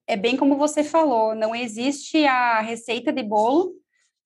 é 0.07 0.17
bem 0.17 0.37
como 0.37 0.57
você 0.57 0.83
falou, 0.83 1.35
não 1.35 1.55
existe 1.55 2.25
a 2.25 2.61
receita 2.61 3.13
de 3.13 3.23
bolo 3.23 3.75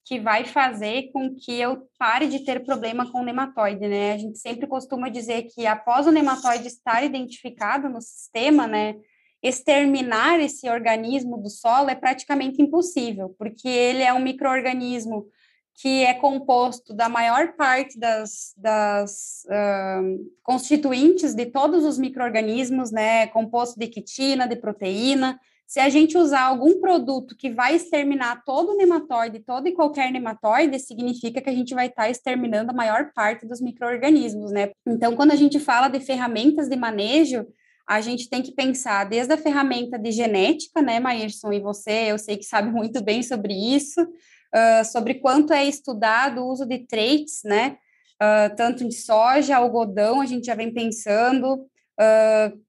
que 0.06 0.20
vai 0.20 0.44
fazer 0.44 1.10
com 1.12 1.34
que 1.34 1.58
eu 1.58 1.88
pare 1.98 2.28
de 2.28 2.44
ter 2.44 2.62
problema 2.62 3.10
com 3.10 3.22
o 3.22 3.24
nematóide, 3.24 3.88
né? 3.88 4.12
A 4.12 4.18
gente 4.18 4.38
sempre 4.38 4.66
costuma 4.66 5.08
dizer 5.08 5.44
que 5.44 5.66
após 5.66 6.06
o 6.06 6.12
nematóide 6.12 6.68
estar 6.68 7.02
identificado 7.02 7.88
no 7.88 8.02
sistema, 8.02 8.66
né, 8.66 8.96
exterminar 9.42 10.38
esse 10.40 10.68
organismo 10.68 11.38
do 11.38 11.48
solo 11.48 11.88
é 11.90 11.94
praticamente 11.94 12.62
impossível, 12.62 13.34
porque 13.38 13.66
ele 13.66 14.02
é 14.02 14.12
um 14.12 14.22
microorganismo 14.22 15.26
que 15.74 16.04
é 16.04 16.14
composto 16.14 16.94
da 16.94 17.08
maior 17.08 17.54
parte 17.54 17.98
das, 17.98 18.54
das 18.56 19.44
uh, 19.46 20.30
constituintes 20.42 21.34
de 21.34 21.46
todos 21.46 21.84
os 21.84 21.98
microorganismos, 21.98 22.92
né, 22.92 23.26
composto 23.26 23.78
de 23.78 23.88
quitina, 23.88 24.46
de 24.46 24.56
proteína, 24.56 25.38
se 25.66 25.80
a 25.80 25.88
gente 25.88 26.16
usar 26.16 26.42
algum 26.42 26.80
produto 26.80 27.34
que 27.36 27.50
vai 27.50 27.74
exterminar 27.74 28.44
todo 28.44 28.76
nematóide, 28.76 29.40
todo 29.40 29.66
e 29.66 29.72
qualquer 29.72 30.12
nematóide, 30.12 30.78
significa 30.78 31.40
que 31.40 31.50
a 31.50 31.54
gente 31.54 31.74
vai 31.74 31.86
estar 31.86 32.08
exterminando 32.08 32.70
a 32.70 32.74
maior 32.74 33.10
parte 33.14 33.46
dos 33.46 33.60
micro-organismos, 33.60 34.52
né? 34.52 34.70
Então, 34.86 35.16
quando 35.16 35.32
a 35.32 35.36
gente 35.36 35.58
fala 35.58 35.88
de 35.88 36.00
ferramentas 36.00 36.68
de 36.68 36.76
manejo, 36.76 37.46
a 37.86 38.00
gente 38.00 38.28
tem 38.28 38.42
que 38.42 38.52
pensar 38.52 39.04
desde 39.04 39.32
a 39.32 39.38
ferramenta 39.38 39.98
de 39.98 40.12
genética, 40.12 40.80
né, 40.80 41.00
Maírson, 41.00 41.52
e 41.52 41.60
você, 41.60 42.10
eu 42.10 42.18
sei 42.18 42.36
que 42.36 42.44
sabe 42.44 42.70
muito 42.72 43.02
bem 43.02 43.22
sobre 43.22 43.52
isso, 43.52 44.06
uh, 44.54 44.84
sobre 44.84 45.14
quanto 45.14 45.52
é 45.52 45.64
estudado 45.64 46.40
o 46.40 46.48
uso 46.50 46.64
de 46.64 46.78
traits, 46.86 47.42
né, 47.44 47.76
uh, 48.22 48.54
tanto 48.56 48.84
em 48.84 48.90
soja, 48.90 49.56
algodão, 49.56 50.20
a 50.20 50.26
gente 50.26 50.46
já 50.46 50.54
vem 50.54 50.72
pensando, 50.72 51.54
uh, 51.54 52.64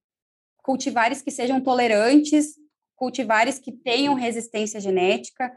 cultivares 0.63 1.21
que 1.21 1.29
sejam 1.29 1.61
tolerantes, 1.61 2.55
cultivares 2.95 3.59
que 3.59 3.71
tenham 3.71 4.15
resistência 4.15 4.79
genética. 4.79 5.51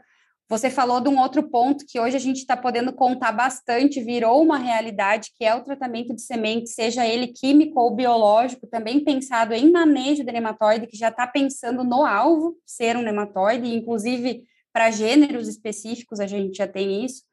Você 0.47 0.69
falou 0.69 0.99
de 0.99 1.07
um 1.09 1.19
outro 1.19 1.43
ponto 1.43 1.85
que 1.87 1.99
hoje 1.99 2.15
a 2.15 2.19
gente 2.19 2.37
está 2.37 2.57
podendo 2.57 2.91
contar 2.91 3.31
bastante, 3.31 4.03
virou 4.03 4.41
uma 4.41 4.57
realidade, 4.57 5.29
que 5.37 5.45
é 5.45 5.53
o 5.53 5.63
tratamento 5.63 6.13
de 6.13 6.21
semente, 6.21 6.69
seja 6.69 7.05
ele 7.05 7.27
químico 7.27 7.79
ou 7.79 7.95
biológico, 7.95 8.67
também 8.67 9.03
pensado 9.03 9.53
em 9.53 9.71
manejo 9.71 10.23
de 10.23 10.31
nematóide, 10.31 10.87
que 10.87 10.97
já 10.97 11.09
está 11.09 11.27
pensando 11.27 11.83
no 11.83 12.03
alvo 12.03 12.57
ser 12.65 12.97
um 12.97 13.03
nematóide, 13.03 13.73
inclusive 13.73 14.43
para 14.71 14.91
gêneros 14.91 15.47
específicos 15.47 16.19
a 16.19 16.27
gente 16.27 16.57
já 16.57 16.67
tem 16.67 17.03
isso. 17.03 17.23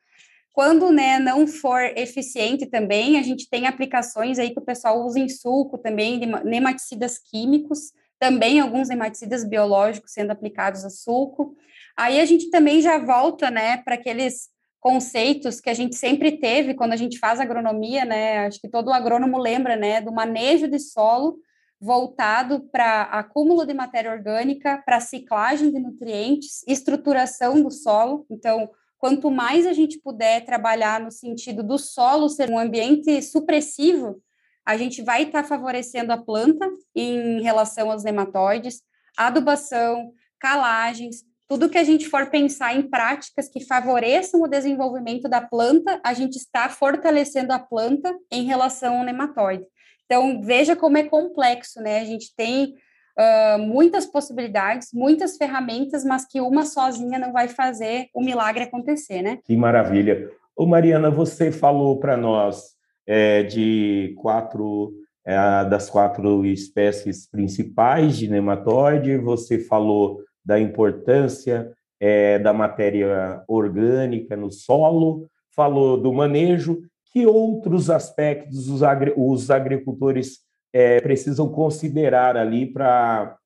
Quando 0.53 0.91
né, 0.91 1.19
não 1.19 1.47
for 1.47 1.83
eficiente 1.83 2.65
também, 2.65 3.19
a 3.19 3.23
gente 3.23 3.49
tem 3.49 3.67
aplicações 3.67 4.39
aí 4.39 4.51
que 4.51 4.59
o 4.59 4.65
pessoal 4.65 5.05
usa 5.05 5.21
em 5.21 5.29
suco 5.29 5.77
também, 5.77 6.19
nematicidas 6.45 7.19
químicos, 7.19 7.93
também 8.19 8.59
alguns 8.59 8.89
hematicidas 8.89 9.45
biológicos 9.45 10.13
sendo 10.13 10.31
aplicados 10.31 10.83
a 10.83 10.89
suco. 10.89 11.55
Aí 11.95 12.19
a 12.19 12.25
gente 12.25 12.51
também 12.51 12.81
já 12.81 12.97
volta, 12.97 13.51
né, 13.51 13.77
para 13.79 13.97
aqueles 13.97 14.49
conceitos 14.81 15.61
que 15.61 15.69
a 15.69 15.75
gente 15.75 15.97
sempre 15.97 16.39
teve 16.39 16.73
quando 16.73 16.93
a 16.93 16.97
gente 16.97 17.19
faz 17.19 17.41
agronomia, 17.41 18.05
né? 18.05 18.47
Acho 18.47 18.61
que 18.61 18.69
todo 18.69 18.93
agrônomo 18.93 19.37
lembra, 19.37 19.75
né, 19.77 20.01
do 20.01 20.13
manejo 20.13 20.69
de 20.69 20.79
solo 20.79 21.39
voltado 21.81 22.61
para 22.73 23.03
acúmulo 23.03 23.67
de 23.67 23.75
matéria 23.75 24.11
orgânica, 24.11 24.83
para 24.85 25.01
ciclagem 25.01 25.71
de 25.71 25.79
nutrientes, 25.79 26.65
estruturação 26.67 27.63
do 27.63 27.71
solo. 27.71 28.27
Então, 28.31 28.71
quanto 28.99 29.31
mais 29.31 29.67
a 29.67 29.73
gente 29.73 29.99
puder 29.99 30.45
trabalhar 30.45 31.01
no 31.01 31.11
sentido 31.11 31.63
do 31.63 31.79
solo 31.79 32.29
ser 32.29 32.51
um 32.51 32.59
ambiente 32.59 33.21
supressivo, 33.23 34.23
a 34.65 34.77
gente 34.77 35.03
vai 35.03 35.25
estar 35.25 35.43
tá 35.43 35.49
favorecendo 35.49 36.13
a 36.13 36.17
planta 36.17 36.69
em 36.95 37.43
relação 37.43 37.91
aos 37.91 38.03
nematóides, 38.03 38.83
adubação, 39.17 40.13
calagens, 40.41 41.25
tudo 41.49 41.69
que 41.69 41.79
a 41.79 41.85
gente 41.85 42.09
for 42.09 42.29
pensar 42.29 42.75
em 42.75 42.83
práticas 42.83 43.49
que 43.49 43.65
favoreçam 43.65 44.43
o 44.43 44.49
desenvolvimento 44.49 45.29
da 45.29 45.41
planta, 45.41 46.01
a 46.03 46.13
gente 46.13 46.37
está 46.37 46.69
fortalecendo 46.69 47.53
a 47.53 47.59
planta 47.59 48.13
em 48.33 48.45
relação 48.45 48.99
ao 48.99 49.05
nematóide. 49.05 49.65
Então, 50.07 50.41
veja 50.41 50.75
como 50.75 50.97
é 50.97 51.05
complexo, 51.05 51.81
né? 51.81 52.01
A 52.01 52.05
gente 52.05 52.35
tem 52.35 52.75
uh, 53.19 53.59
muitas 53.59 54.07
possibilidades, 54.07 54.89
muitas 54.95 55.37
ferramentas, 55.37 56.05
mas 56.05 56.27
que 56.27 56.41
uma 56.41 56.65
sozinha 56.65 57.19
não 57.19 57.33
vai 57.33 57.49
fazer 57.49 58.07
o 58.15 58.23
milagre 58.23 58.65
acontecer, 58.65 59.21
né? 59.23 59.39
Que 59.45 59.57
maravilha. 59.57 60.31
Ô, 60.57 60.65
Mariana, 60.65 61.11
você 61.11 61.53
falou 61.53 61.99
para 61.99 62.17
nós 62.17 62.77
é, 63.07 63.43
de 63.43 64.15
quatro 64.19 64.95
é, 65.27 65.65
das 65.65 65.91
quatro 65.91 66.47
espécies 66.47 67.29
principais 67.29 68.17
de 68.17 68.29
nematóide, 68.29 69.19
você 69.19 69.59
falou 69.59 70.21
da 70.45 70.59
importância 70.61 71.73
é, 71.99 72.39
da 72.39 72.53
matéria 72.53 73.43
orgânica 73.49 74.37
no 74.37 74.53
solo, 74.53 75.29
falou 75.51 76.01
do 76.01 76.13
manejo, 76.13 76.81
que 77.17 77.25
outros 77.25 77.89
aspectos 77.89 78.69
os, 78.69 78.83
agri 78.83 79.11
os 79.17 79.51
agricultores 79.51 80.41
é, 80.71 81.01
precisam 81.01 81.49
considerar 81.49 82.37
ali 82.37 82.67
para 82.67 83.39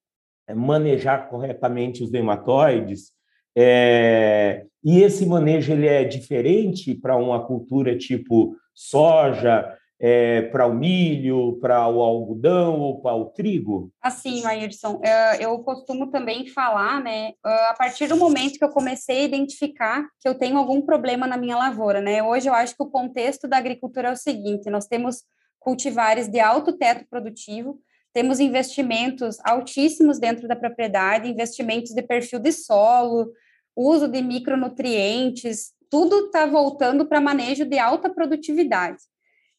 é, 0.49 0.53
manejar 0.53 1.29
corretamente 1.29 2.03
os 2.03 2.11
nematóides. 2.11 3.13
É, 3.57 4.65
e 4.83 5.01
esse 5.01 5.25
manejo 5.25 5.71
ele 5.71 5.87
é 5.87 6.03
diferente 6.03 6.97
para 6.97 7.15
uma 7.15 7.47
cultura 7.47 7.97
tipo 7.97 8.57
soja, 8.75 9.73
é, 10.01 10.43
para 10.43 10.67
o 10.67 10.75
milho, 10.75 11.59
para 11.61 11.87
o 11.87 12.01
algodão 12.01 12.81
ou 12.81 13.03
para 13.03 13.15
o 13.15 13.27
trigo? 13.27 13.93
Assim, 14.01 14.43
Maírson, 14.43 14.99
é, 15.05 15.45
eu 15.45 15.59
costumo 15.59 16.11
também 16.11 16.47
falar, 16.47 17.03
né, 17.03 17.33
a 17.45 17.75
partir 17.79 18.07
do 18.07 18.17
momento 18.17 18.59
que 18.59 18.65
eu 18.65 18.71
comecei 18.71 19.19
a 19.19 19.25
identificar 19.25 20.09
que 20.19 20.27
eu 20.27 20.35
tenho 20.35 20.57
algum 20.57 20.81
problema 20.81 21.27
na 21.27 21.37
minha 21.37 21.57
lavoura, 21.57 22.01
né, 22.01 22.23
hoje 22.23 22.49
eu 22.49 22.55
acho 22.55 22.75
que 22.75 22.83
o 22.83 22.91
contexto 22.91 23.47
da 23.47 23.59
agricultura 23.59 24.09
é 24.09 24.13
o 24.13 24.17
seguinte, 24.17 24.71
nós 24.71 24.87
temos 24.87 25.23
cultivares 25.59 26.29
de 26.29 26.41
alto 26.41 26.73
teto 26.73 27.05
produtivo, 27.11 27.79
temos 28.15 28.41
investimentos 28.41 29.39
altíssimos 29.45 30.19
dentro 30.19 30.49
da 30.49 30.57
propriedade, 30.57 31.29
investimentos 31.29 31.93
de 31.93 32.03
perfil 32.03 32.39
de 32.41 32.53
solo, 32.53 33.31
uso 33.77 34.09
de 34.09 34.23
micronutrientes, 34.23 35.73
tudo 35.91 36.27
está 36.27 36.47
voltando 36.47 37.07
para 37.07 37.21
manejo 37.21 37.67
de 37.67 37.79
alta 37.79 38.09
produtividade. 38.09 38.99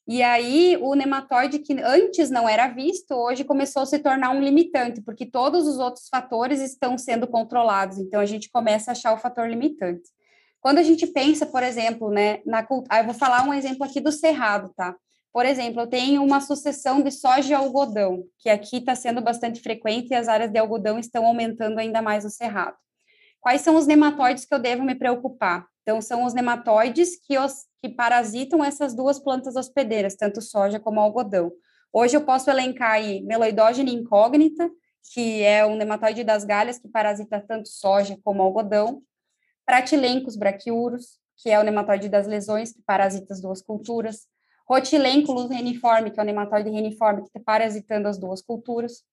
E 0.08 0.24
aí, 0.24 0.78
o 0.82 0.96
nematóide 0.96 1.60
que 1.60 1.80
antes 1.82 2.30
não 2.30 2.50
era 2.50 2.68
visto, 2.68 3.14
hoje 3.14 3.44
começou 3.44 3.84
a 3.84 3.86
se 3.86 4.00
tornar 4.00 4.32
um 4.32 4.42
limitante, 4.42 5.02
porque 5.02 5.26
todos 5.26 5.68
os 5.68 5.78
outros 5.78 6.08
fatores 6.10 6.60
estão 6.60 6.98
sendo 6.98 7.28
controlados. 7.28 7.98
Então, 7.98 8.20
a 8.20 8.26
gente 8.26 8.50
começa 8.50 8.92
a 8.92 8.94
achar 8.94 9.14
o 9.14 9.18
fator 9.18 9.48
limitante. 9.48 10.10
Quando 10.60 10.80
a 10.80 10.84
gente 10.84 11.08
pensa, 11.08 11.46
por 11.46 11.64
exemplo, 11.64 12.10
né, 12.10 12.40
na 12.46 12.66
ah, 12.90 13.00
eu 13.00 13.06
vou 13.06 13.14
falar 13.14 13.48
um 13.48 13.54
exemplo 13.54 13.84
aqui 13.84 14.00
do 14.00 14.12
cerrado, 14.12 14.72
tá? 14.76 14.96
Por 15.34 15.46
exemplo, 15.46 15.82
eu 15.82 15.88
tenho 15.88 16.24
uma 16.24 16.42
sucessão 16.42 17.02
de 17.02 17.10
soja 17.10 17.52
e 17.52 17.54
algodão, 17.54 18.24
que 18.38 18.50
aqui 18.50 18.78
está 18.78 18.94
sendo 18.96 19.22
bastante 19.22 19.62
frequente 19.62 20.10
e 20.12 20.16
as 20.16 20.28
áreas 20.28 20.52
de 20.52 20.60
algodão 20.60 21.00
estão 21.00 21.26
aumentando 21.26 21.80
ainda 21.80 22.02
mais 22.02 22.26
no 22.26 22.30
cerrado. 22.30 22.76
Quais 23.40 23.62
são 23.62 23.76
os 23.76 23.88
nematóides 23.88 24.46
que 24.46 24.54
eu 24.54 24.60
devo 24.60 24.84
me 24.84 24.94
preocupar? 24.94 25.71
Então, 25.82 26.02
são 26.02 26.26
os 26.26 26.34
nematóides 26.34 27.18
que, 27.26 27.38
os, 27.38 27.66
que 27.82 27.90
parasitam 27.90 28.64
essas 28.64 28.96
duas 28.96 29.20
plantas 29.20 29.56
hospedeiras, 29.56 30.16
tanto 30.16 30.42
soja 30.42 30.80
como 30.80 31.00
algodão. 31.00 31.52
Hoje 31.92 32.16
eu 32.16 32.22
posso 32.22 32.50
elencar 32.50 32.92
aí 32.92 33.22
meloidógena 33.24 33.90
incógnita, 33.90 34.70
que 35.14 35.42
é 35.42 35.66
um 35.66 35.76
nematóide 35.76 36.24
das 36.24 36.46
galhas 36.46 36.78
que 36.78 36.88
parasita 36.88 37.44
tanto 37.46 37.68
soja 37.68 38.18
como 38.24 38.42
algodão, 38.42 39.02
pratilencos 39.66 40.36
braquiuros, 40.36 41.20
que 41.38 41.50
é 41.50 41.60
o 41.60 41.64
nematóide 41.64 42.08
das 42.08 42.28
lesões 42.28 42.72
que 42.72 42.82
parasita 42.84 43.34
as 43.34 43.42
duas 43.42 43.62
culturas, 43.62 44.28
rotilênculos 44.70 45.50
reniforme, 45.50 46.12
que 46.12 46.20
é 46.20 46.24
o 46.24 46.26
nematóide 46.26 46.70
reniforme 46.70 47.24
que 47.24 47.28
está 47.28 47.40
parasitando 47.44 48.08
as 48.08 48.18
duas 48.18 48.42
culturas, 48.42 49.04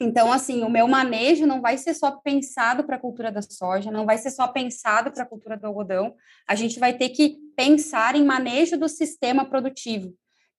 então, 0.00 0.32
assim, 0.32 0.62
o 0.62 0.70
meu 0.70 0.88
manejo 0.88 1.46
não 1.46 1.60
vai 1.60 1.78
ser 1.78 1.94
só 1.94 2.10
pensado 2.10 2.82
para 2.82 2.96
a 2.96 3.00
cultura 3.00 3.30
da 3.30 3.40
soja, 3.40 3.92
não 3.92 4.04
vai 4.04 4.18
ser 4.18 4.30
só 4.30 4.48
pensado 4.48 5.12
para 5.12 5.22
a 5.22 5.26
cultura 5.26 5.56
do 5.56 5.66
algodão, 5.66 6.14
a 6.48 6.54
gente 6.54 6.80
vai 6.80 6.92
ter 6.92 7.10
que 7.10 7.38
pensar 7.56 8.16
em 8.16 8.24
manejo 8.24 8.76
do 8.76 8.88
sistema 8.88 9.44
produtivo. 9.44 10.12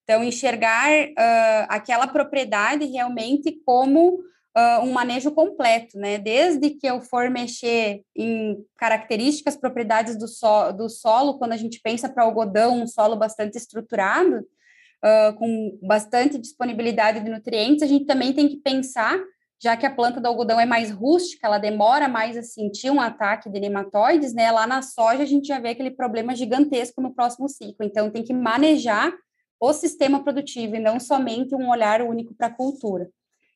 Então, 0.04 0.24
enxergar 0.24 0.89
uh, 0.89 1.65
aquela 1.67 2.08
propriedade 2.08 2.86
realmente 2.86 3.60
como 3.65 4.19
uh, 4.56 4.84
um 4.84 4.93
manejo 4.93 5.32
completo, 5.32 5.98
né? 5.98 6.17
Desde 6.17 6.69
que 6.69 6.88
eu 6.88 7.02
for 7.02 7.30
mexer 7.30 8.04
em 8.15 8.56
características, 8.78 9.58
propriedades 9.58 10.17
do, 10.17 10.28
so 10.28 10.71
do 10.71 10.88
solo, 10.88 11.38
quando 11.38 11.54
a 11.54 11.58
gente 11.58 11.82
pensa 11.82 12.08
para 12.08 12.24
algodão, 12.24 12.82
um 12.82 12.88
solo 12.88 13.15
bastante 13.15 13.58
estruturado, 13.58 14.45
uh, 15.03 15.36
com 15.38 15.77
bastante 15.81 16.38
disponibilidade 16.38 17.19
de 17.19 17.29
nutrientes, 17.29 17.84
a 17.84 17.88
gente 17.88 18.05
também 18.05 18.34
tem 18.34 18.47
que 18.47 18.58
pensar, 18.58 19.19
já 19.62 19.75
que 19.75 19.86
a 19.86 19.93
planta 19.93 20.19
do 20.19 20.27
algodão 20.27 20.60
é 20.60 20.65
mais 20.65 20.91
rústica, 20.91 21.47
ela 21.47 21.58
demora 21.58 22.08
mais 22.08 22.38
a 22.38 22.43
sentir 22.43 22.89
um 22.89 23.01
ataque 23.01 23.49
de 23.49 23.60
nematóides, 23.60 24.34
né? 24.34 24.51
Lá 24.51 24.67
na 24.67 24.81
soja 24.81 25.23
a 25.23 25.25
gente 25.25 25.47
já 25.47 25.60
vê 25.60 25.69
aquele 25.69 25.91
problema 25.91 26.36
gigantesco 26.36 27.01
no 27.01 27.13
próximo 27.13 27.47
ciclo. 27.47 27.86
Então 27.86 28.12
tem 28.12 28.23
que 28.23 28.34
manejar 28.34 29.13
o 29.60 29.73
sistema 29.73 30.23
produtivo 30.23 30.75
e 30.75 30.79
não 30.79 30.99
somente 30.99 31.55
um 31.55 31.69
olhar 31.69 32.01
único 32.01 32.36
para 32.36 32.47
a 32.47 32.53
cultura. 32.53 33.10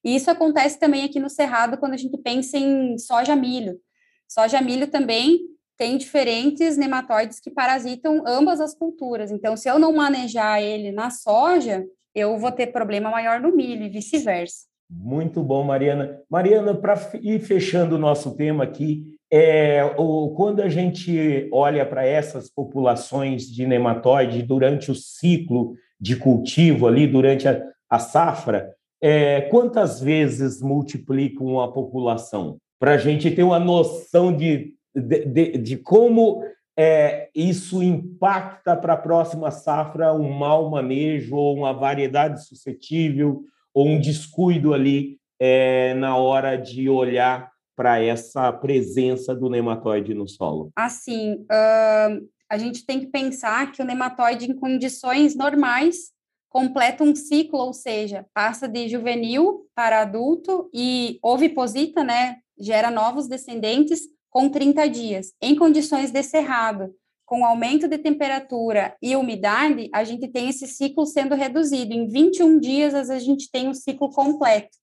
E 0.03 0.15
isso 0.15 0.31
acontece 0.31 0.79
também 0.79 1.03
aqui 1.03 1.19
no 1.19 1.29
Cerrado 1.29 1.77
quando 1.77 1.93
a 1.93 1.97
gente 1.97 2.17
pensa 2.17 2.57
em 2.57 2.97
soja-milho. 2.97 3.79
Soja-milho 4.27 4.87
também 4.87 5.39
tem 5.79 5.97
diferentes 5.97 6.75
nematóides 6.75 7.39
que 7.39 7.49
parasitam 7.49 8.21
ambas 8.27 8.59
as 8.59 8.75
culturas. 8.75 9.31
Então, 9.31 9.55
se 9.55 9.69
eu 9.69 9.79
não 9.79 9.95
manejar 9.95 10.61
ele 10.61 10.91
na 10.91 11.09
soja, 11.09 11.85
eu 12.13 12.37
vou 12.37 12.51
ter 12.51 12.67
problema 12.67 13.09
maior 13.09 13.39
no 13.39 13.55
milho 13.55 13.85
e 13.85 13.89
vice-versa. 13.89 14.67
Muito 14.91 15.41
bom, 15.41 15.63
Mariana. 15.63 16.19
Mariana, 16.29 16.75
para 16.75 16.99
ir 17.21 17.39
fechando 17.39 17.95
o 17.95 17.99
nosso 17.99 18.35
tema 18.35 18.65
aqui, 18.65 19.05
é, 19.31 19.85
o, 19.97 20.33
quando 20.35 20.61
a 20.61 20.67
gente 20.67 21.47
olha 21.53 21.85
para 21.85 22.05
essas 22.05 22.49
populações 22.49 23.43
de 23.43 23.65
nematóide 23.65 24.43
durante 24.43 24.91
o 24.91 24.95
ciclo 24.95 25.75
de 25.97 26.17
cultivo 26.17 26.87
ali, 26.87 27.07
durante 27.07 27.47
a, 27.47 27.63
a 27.89 27.99
safra, 27.99 28.73
é, 29.01 29.41
quantas 29.41 30.01
vezes 30.01 30.61
multiplicam 30.61 31.61
a 31.61 31.71
população? 31.71 32.57
Para 32.77 32.95
a 32.95 32.97
gente 32.97 33.31
ter 33.31 33.43
uma 33.43 33.59
noção 33.59 34.35
de 34.35 34.73
de, 34.95 35.25
de, 35.25 35.57
de 35.57 35.77
como 35.77 36.43
é, 36.77 37.29
isso 37.35 37.83
impacta 37.83 38.75
para 38.75 38.93
a 38.93 38.97
próxima 38.97 39.51
safra 39.51 40.13
um 40.13 40.31
mau 40.31 40.69
manejo 40.69 41.35
ou 41.35 41.57
uma 41.57 41.73
variedade 41.73 42.47
suscetível 42.47 43.43
ou 43.73 43.87
um 43.87 43.99
descuido 43.99 44.73
ali 44.73 45.17
é, 45.39 45.93
na 45.95 46.15
hora 46.15 46.55
de 46.55 46.89
olhar 46.89 47.51
para 47.75 48.01
essa 48.01 48.51
presença 48.51 49.33
do 49.35 49.49
nematóide 49.49 50.13
no 50.13 50.27
solo? 50.27 50.71
Assim, 50.75 51.35
uh, 51.35 52.29
a 52.49 52.57
gente 52.57 52.85
tem 52.85 52.99
que 52.99 53.07
pensar 53.07 53.71
que 53.71 53.81
o 53.81 53.85
nematóide, 53.85 54.49
em 54.49 54.55
condições 54.55 55.35
normais, 55.35 56.11
completa 56.49 57.03
um 57.03 57.15
ciclo, 57.15 57.59
ou 57.59 57.73
seja, 57.73 58.25
passa 58.33 58.67
de 58.67 58.89
juvenil 58.89 59.65
para 59.75 60.01
adulto 60.01 60.69
e 60.73 61.19
oviposita, 61.21 62.03
né, 62.03 62.37
gera 62.59 62.89
novos 62.89 63.27
descendentes 63.27 64.01
com 64.29 64.49
30 64.49 64.87
dias. 64.89 65.33
Em 65.41 65.55
condições 65.55 66.11
de 66.11 66.21
cerrado, 66.23 66.93
com 67.25 67.45
aumento 67.45 67.87
de 67.87 67.97
temperatura 67.97 68.95
e 69.01 69.15
umidade, 69.15 69.89
a 69.93 70.03
gente 70.03 70.27
tem 70.27 70.49
esse 70.49 70.67
ciclo 70.67 71.05
sendo 71.05 71.35
reduzido. 71.35 71.93
Em 71.93 72.07
21 72.07 72.59
dias, 72.59 72.95
às 72.95 73.07
vezes, 73.07 73.23
a 73.23 73.25
gente 73.25 73.51
tem 73.51 73.67
um 73.67 73.73
ciclo 73.73 74.09
completo. 74.09 74.75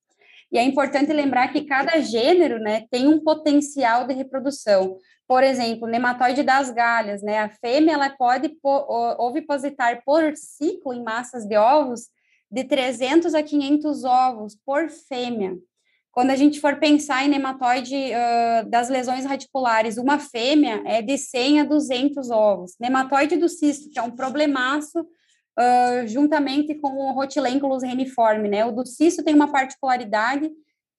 E 0.52 0.58
é 0.58 0.62
importante 0.62 1.12
lembrar 1.12 1.52
que 1.52 1.64
cada 1.64 2.00
gênero 2.00 2.60
né, 2.60 2.86
tem 2.88 3.08
um 3.08 3.18
potencial 3.18 4.06
de 4.06 4.14
reprodução. 4.14 4.96
Por 5.26 5.42
exemplo, 5.42 5.88
nematóide 5.88 6.44
das 6.44 6.70
galhas, 6.70 7.20
né? 7.20 7.38
A 7.38 7.48
fêmea 7.48 7.94
ela 7.94 8.10
pode 8.10 8.56
ovipositar 9.18 10.02
por 10.04 10.36
ciclo 10.36 10.94
em 10.94 11.02
massas 11.02 11.44
de 11.44 11.56
ovos 11.56 12.02
de 12.48 12.62
300 12.62 13.34
a 13.34 13.42
500 13.42 14.04
ovos 14.04 14.56
por 14.64 14.88
fêmea. 14.88 15.56
Quando 16.16 16.30
a 16.30 16.36
gente 16.36 16.62
for 16.62 16.76
pensar 16.76 17.26
em 17.26 17.28
nematóide 17.28 17.94
uh, 17.94 18.66
das 18.70 18.88
lesões 18.88 19.26
radiculares, 19.26 19.98
uma 19.98 20.18
fêmea 20.18 20.82
é 20.86 21.02
de 21.02 21.18
100 21.18 21.60
a 21.60 21.64
200 21.64 22.30
ovos. 22.30 22.72
Nematóide 22.80 23.36
do 23.36 23.50
cisto, 23.50 23.90
que 23.90 23.98
é 23.98 24.02
um 24.02 24.12
problemaço, 24.12 24.98
uh, 25.00 26.06
juntamente 26.06 26.74
com 26.76 26.88
o 26.88 27.12
Rotilânculos 27.12 27.82
reniforme, 27.82 28.48
né? 28.48 28.64
O 28.64 28.72
do 28.72 28.86
cisto 28.86 29.22
tem 29.22 29.34
uma 29.34 29.52
particularidade 29.52 30.50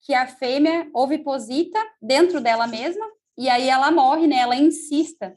que 0.04 0.14
a 0.14 0.28
fêmea 0.28 0.88
oviposita 0.94 1.80
dentro 2.00 2.40
dela 2.40 2.68
mesma, 2.68 3.08
e 3.36 3.50
aí 3.50 3.68
ela 3.68 3.90
morre, 3.90 4.28
né? 4.28 4.36
Ela 4.36 4.56
insista. 4.56 5.36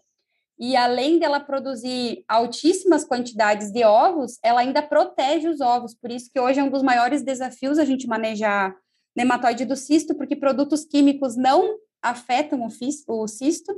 e 0.58 0.76
além 0.76 1.18
dela 1.18 1.40
produzir 1.40 2.22
altíssimas 2.28 3.02
quantidades 3.02 3.72
de 3.72 3.82
ovos, 3.82 4.38
ela 4.44 4.60
ainda 4.60 4.82
protege 4.82 5.48
os 5.48 5.62
ovos. 5.62 5.94
Por 5.94 6.10
isso 6.10 6.28
que 6.30 6.38
hoje 6.38 6.60
é 6.60 6.62
um 6.62 6.68
dos 6.68 6.82
maiores 6.82 7.22
desafios 7.22 7.78
a 7.78 7.84
gente 7.86 8.06
manejar 8.06 8.76
nematóide 9.16 9.64
do 9.64 9.76
cisto, 9.76 10.14
porque 10.14 10.36
produtos 10.36 10.84
químicos 10.84 11.36
não 11.36 11.76
afetam 12.02 12.66
o, 13.08 13.28
cisto. 13.28 13.74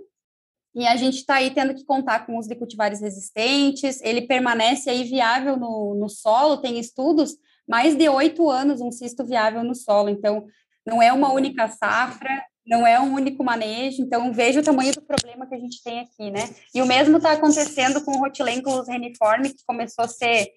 E 0.74 0.86
a 0.86 0.96
gente 0.96 1.18
está 1.18 1.34
aí 1.36 1.50
tendo 1.50 1.74
que 1.74 1.84
contar 1.84 2.24
com 2.24 2.38
os 2.38 2.46
cultivares 2.46 3.00
resistentes, 3.00 4.00
ele 4.02 4.22
permanece 4.22 4.88
aí 4.88 5.04
viável 5.04 5.56
no, 5.56 5.94
no 5.94 6.08
solo, 6.08 6.58
tem 6.58 6.78
estudos, 6.78 7.36
mais 7.68 7.94
de 7.94 8.08
oito 8.08 8.48
anos 8.48 8.80
um 8.80 8.90
cisto 8.90 9.24
viável 9.24 9.62
no 9.62 9.74
solo. 9.74 10.08
Então, 10.08 10.46
não 10.86 11.02
é 11.02 11.12
uma 11.12 11.32
única 11.32 11.68
safra, 11.68 12.42
não 12.66 12.86
é 12.86 12.98
um 13.00 13.14
único 13.14 13.42
manejo, 13.42 14.02
então 14.02 14.32
veja 14.32 14.60
o 14.60 14.62
tamanho 14.62 14.92
do 14.92 15.02
problema 15.02 15.46
que 15.46 15.54
a 15.54 15.58
gente 15.58 15.82
tem 15.82 16.00
aqui, 16.00 16.30
né? 16.30 16.48
E 16.74 16.80
o 16.80 16.86
mesmo 16.86 17.16
está 17.16 17.32
acontecendo 17.32 18.02
com 18.04 18.12
o 18.12 18.20
Rotilenculus 18.20 18.88
reniforme, 18.88 19.50
que 19.50 19.64
começou 19.66 20.04
a 20.04 20.08
ser 20.08 20.48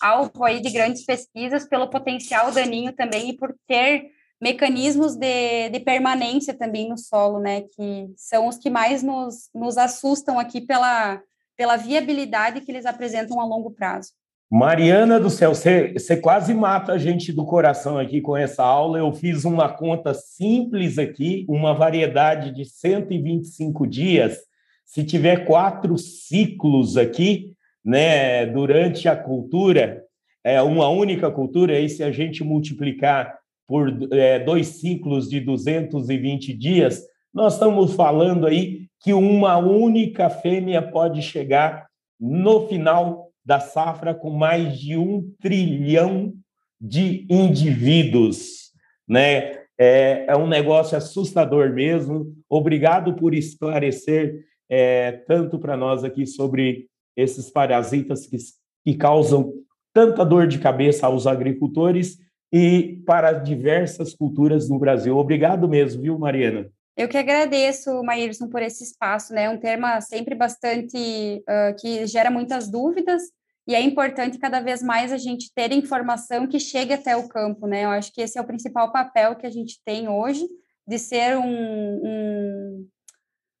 alvo 0.00 0.44
aí 0.44 0.60
de 0.60 0.70
grandes 0.70 1.04
pesquisas 1.04 1.68
pelo 1.68 1.90
potencial 1.90 2.52
daninho 2.52 2.92
também 2.92 3.30
e 3.30 3.36
por 3.36 3.54
ter 3.66 4.10
mecanismos 4.40 5.16
de, 5.16 5.68
de 5.70 5.80
permanência 5.80 6.54
também 6.54 6.88
no 6.88 6.96
solo, 6.96 7.40
né? 7.40 7.62
Que 7.62 8.10
são 8.16 8.48
os 8.48 8.56
que 8.56 8.70
mais 8.70 9.02
nos, 9.02 9.48
nos 9.54 9.76
assustam 9.76 10.38
aqui 10.38 10.60
pela, 10.60 11.20
pela 11.56 11.76
viabilidade 11.76 12.60
que 12.60 12.70
eles 12.70 12.86
apresentam 12.86 13.40
a 13.40 13.44
longo 13.44 13.70
prazo. 13.70 14.10
Mariana 14.50 15.20
do 15.20 15.28
céu, 15.28 15.52
você 15.54 16.16
quase 16.16 16.54
mata 16.54 16.92
a 16.92 16.98
gente 16.98 17.32
do 17.32 17.44
coração 17.44 17.98
aqui 17.98 18.22
com 18.22 18.34
essa 18.34 18.64
aula. 18.64 18.98
Eu 18.98 19.12
fiz 19.12 19.44
uma 19.44 19.68
conta 19.68 20.14
simples 20.14 20.98
aqui, 20.98 21.44
uma 21.46 21.74
variedade 21.74 22.54
de 22.54 22.64
125 22.64 23.86
dias. 23.86 24.38
Se 24.86 25.04
tiver 25.04 25.44
quatro 25.44 25.98
ciclos 25.98 26.96
aqui, 26.96 27.52
né, 27.84 28.46
durante 28.46 29.06
a 29.06 29.14
cultura, 29.14 30.02
é 30.42 30.62
uma 30.62 30.88
única 30.88 31.30
cultura, 31.30 31.78
e 31.78 31.86
se 31.86 32.02
a 32.02 32.10
gente 32.10 32.42
multiplicar 32.42 33.38
por 33.68 33.94
é, 34.12 34.38
dois 34.38 34.66
ciclos 34.80 35.28
de 35.28 35.40
220 35.40 36.54
dias, 36.54 37.02
nós 37.32 37.52
estamos 37.52 37.92
falando 37.92 38.46
aí 38.46 38.88
que 39.00 39.12
uma 39.12 39.58
única 39.58 40.30
fêmea 40.30 40.80
pode 40.80 41.20
chegar 41.20 41.86
no 42.18 42.66
final 42.66 43.28
da 43.44 43.60
safra 43.60 44.14
com 44.14 44.30
mais 44.30 44.78
de 44.78 44.96
um 44.96 45.30
trilhão 45.40 46.32
de 46.80 47.26
indivíduos, 47.30 48.72
né? 49.06 49.58
É, 49.80 50.24
é 50.28 50.36
um 50.36 50.48
negócio 50.48 50.96
assustador 50.96 51.72
mesmo. 51.72 52.34
Obrigado 52.48 53.14
por 53.14 53.32
esclarecer 53.32 54.44
é, 54.68 55.12
tanto 55.12 55.58
para 55.58 55.76
nós 55.76 56.02
aqui 56.02 56.26
sobre 56.26 56.88
esses 57.16 57.50
parasitas 57.50 58.26
que, 58.26 58.36
que 58.84 58.96
causam 58.96 59.52
tanta 59.92 60.24
dor 60.24 60.46
de 60.46 60.58
cabeça 60.58 61.06
aos 61.06 61.26
agricultores 61.26 62.18
e 62.52 63.02
para 63.06 63.32
diversas 63.32 64.14
culturas 64.14 64.68
no 64.68 64.78
Brasil. 64.78 65.16
Obrigado 65.16 65.68
mesmo, 65.68 66.02
viu, 66.02 66.18
Mariana? 66.18 66.70
Eu 66.96 67.08
que 67.08 67.16
agradeço, 67.16 68.02
Maírson, 68.02 68.48
por 68.48 68.60
esse 68.60 68.82
espaço, 68.82 69.32
né? 69.32 69.44
É 69.44 69.50
um 69.50 69.58
tema 69.58 70.00
sempre 70.00 70.34
bastante 70.34 70.96
uh, 71.42 71.76
que 71.80 72.06
gera 72.06 72.30
muitas 72.30 72.68
dúvidas 72.68 73.22
e 73.68 73.74
é 73.74 73.80
importante 73.82 74.38
cada 74.38 74.60
vez 74.60 74.82
mais 74.82 75.12
a 75.12 75.18
gente 75.18 75.52
ter 75.54 75.70
informação 75.72 76.46
que 76.46 76.58
chegue 76.58 76.94
até 76.94 77.14
o 77.14 77.28
campo, 77.28 77.66
né? 77.66 77.84
Eu 77.84 77.90
acho 77.90 78.12
que 78.12 78.22
esse 78.22 78.38
é 78.38 78.40
o 78.40 78.46
principal 78.46 78.90
papel 78.90 79.36
que 79.36 79.46
a 79.46 79.50
gente 79.50 79.78
tem 79.84 80.08
hoje, 80.08 80.48
de 80.86 80.98
ser 80.98 81.36
um, 81.36 81.44
um, 81.44 82.88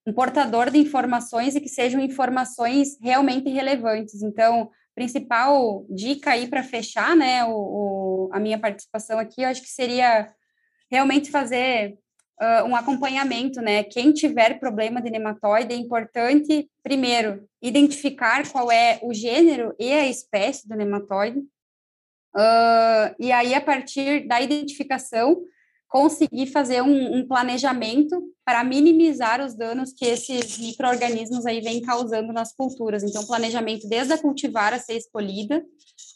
um 0.06 0.12
portador 0.14 0.70
de 0.70 0.78
informações 0.78 1.54
e 1.54 1.60
que 1.60 1.68
sejam 1.68 2.00
informações 2.00 2.98
realmente 3.02 3.50
relevantes. 3.50 4.22
Então, 4.22 4.70
principal 4.94 5.86
dica 5.88 6.30
aí 6.30 6.48
para 6.48 6.62
fechar, 6.64 7.14
né, 7.14 7.44
o, 7.44 7.50
o, 7.50 8.07
a 8.32 8.40
minha 8.40 8.58
participação 8.58 9.18
aqui, 9.18 9.42
eu 9.42 9.48
acho 9.48 9.62
que 9.62 9.68
seria 9.68 10.32
realmente 10.90 11.30
fazer 11.30 11.98
uh, 12.40 12.64
um 12.64 12.74
acompanhamento, 12.74 13.60
né? 13.60 13.82
Quem 13.84 14.12
tiver 14.12 14.58
problema 14.58 15.02
de 15.02 15.10
nematóide, 15.10 15.74
é 15.74 15.76
importante, 15.76 16.70
primeiro, 16.82 17.46
identificar 17.60 18.48
qual 18.50 18.70
é 18.70 18.98
o 19.02 19.12
gênero 19.12 19.74
e 19.78 19.92
a 19.92 20.06
espécie 20.06 20.68
do 20.68 20.76
nematóide. 20.76 21.38
Uh, 22.34 23.14
e 23.18 23.32
aí, 23.32 23.54
a 23.54 23.60
partir 23.60 24.26
da 24.26 24.40
identificação, 24.40 25.42
conseguir 25.88 26.46
fazer 26.48 26.82
um, 26.82 27.16
um 27.16 27.26
planejamento 27.26 28.22
para 28.44 28.62
minimizar 28.62 29.44
os 29.44 29.54
danos 29.54 29.92
que 29.92 30.04
esses 30.04 30.58
micro-organismos 30.58 31.46
aí 31.46 31.60
vêm 31.60 31.80
causando 31.80 32.32
nas 32.32 32.52
culturas. 32.52 33.02
Então, 33.02 33.26
planejamento 33.26 33.88
desde 33.88 34.12
a 34.12 34.18
cultivar 34.18 34.74
a 34.74 34.78
ser 34.78 34.98
escolhida, 34.98 35.64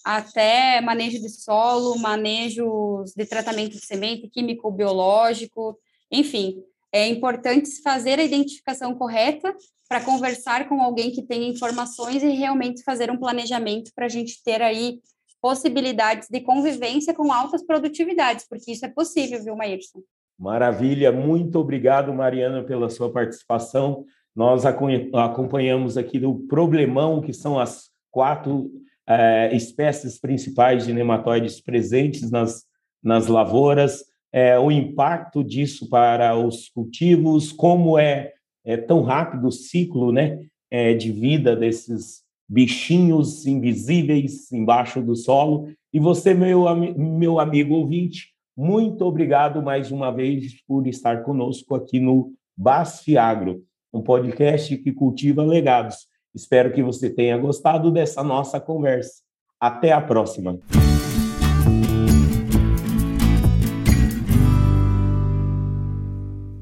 até 0.05 0.81
manejo 0.81 1.21
de 1.21 1.29
solo, 1.31 1.99
manejos 1.99 3.13
de 3.17 3.25
tratamento 3.25 3.73
de 3.73 3.85
semente, 3.85 4.29
químico, 4.29 4.71
biológico, 4.71 5.79
enfim, 6.11 6.63
é 6.93 7.09
importante 7.09 7.81
fazer 7.83 8.19
a 8.19 8.25
identificação 8.25 8.95
correta 8.95 9.57
para 9.89 10.05
conversar 10.05 10.69
com 10.69 10.83
alguém 10.83 11.11
que 11.11 11.23
tenha 11.23 11.49
informações 11.49 12.23
e 12.23 12.31
realmente 12.31 12.83
fazer 12.83 13.11
um 13.11 13.17
planejamento 13.17 13.91
para 13.95 14.07
a 14.07 14.09
gente 14.09 14.43
ter 14.43 14.61
aí 14.61 15.01
possibilidades 15.43 16.29
de 16.31 16.41
convivência 16.41 17.13
com 17.13 17.33
altas 17.33 17.63
produtividades, 17.67 18.47
porque 18.49 18.73
isso 18.73 18.87
é 18.87 18.89
possível, 18.89 19.43
viu, 19.43 19.57
Maírson? 19.57 20.01
Maravilha, 20.39 21.11
muito 21.13 21.59
obrigado, 21.59 22.15
Mariana, 22.15 22.63
pela 22.63 22.89
sua 22.89 23.13
participação. 23.13 24.05
Nós 24.35 24.65
acompanhamos 24.65 25.99
aqui 25.99 26.19
do 26.19 26.35
problemão, 26.49 27.21
que 27.21 27.33
são 27.33 27.59
as 27.59 27.91
quatro 28.11 28.71
é, 29.07 29.55
espécies 29.55 30.19
principais 30.19 30.87
de 30.87 30.93
nematóides 30.93 31.61
presentes 31.61 32.31
nas, 32.31 32.65
nas 33.03 33.27
lavouras 33.27 34.05
é, 34.33 34.59
o 34.59 34.71
impacto 34.71 35.45
disso 35.45 35.89
para 35.89 36.35
os 36.35 36.71
cultivos, 36.71 37.53
como 37.53 37.99
é, 37.99 38.33
é 38.65 38.77
tão 38.79 39.03
rápido 39.03 39.49
o 39.49 39.53
ciclo 39.53 40.11
né, 40.11 40.41
é, 40.71 40.95
de 40.95 41.13
vida 41.13 41.55
desses 41.55 42.22
bichinhos 42.53 43.47
invisíveis 43.47 44.53
embaixo 44.53 45.01
do 45.01 45.17
solo. 45.17 45.73
E 45.91 45.99
você, 45.99 46.35
meu, 46.35 46.65
meu 46.77 47.41
amigo 47.41 47.75
ouvinte, 47.75 48.29
muito 48.55 49.07
obrigado 49.07 49.63
mais 49.63 49.91
uma 49.91 50.11
vez 50.11 50.63
por 50.67 50.87
estar 50.87 51.23
conosco 51.23 51.75
aqui 51.75 51.99
no 51.99 52.35
Basfiagro, 52.55 53.63
um 53.91 54.03
podcast 54.03 54.77
que 54.77 54.93
cultiva 54.93 55.43
legados. 55.43 56.07
Espero 56.35 56.71
que 56.73 56.83
você 56.83 57.09
tenha 57.09 57.39
gostado 57.39 57.91
dessa 57.91 58.23
nossa 58.23 58.61
conversa. 58.61 59.23
Até 59.59 59.93
a 59.93 60.01
próxima. 60.03 60.59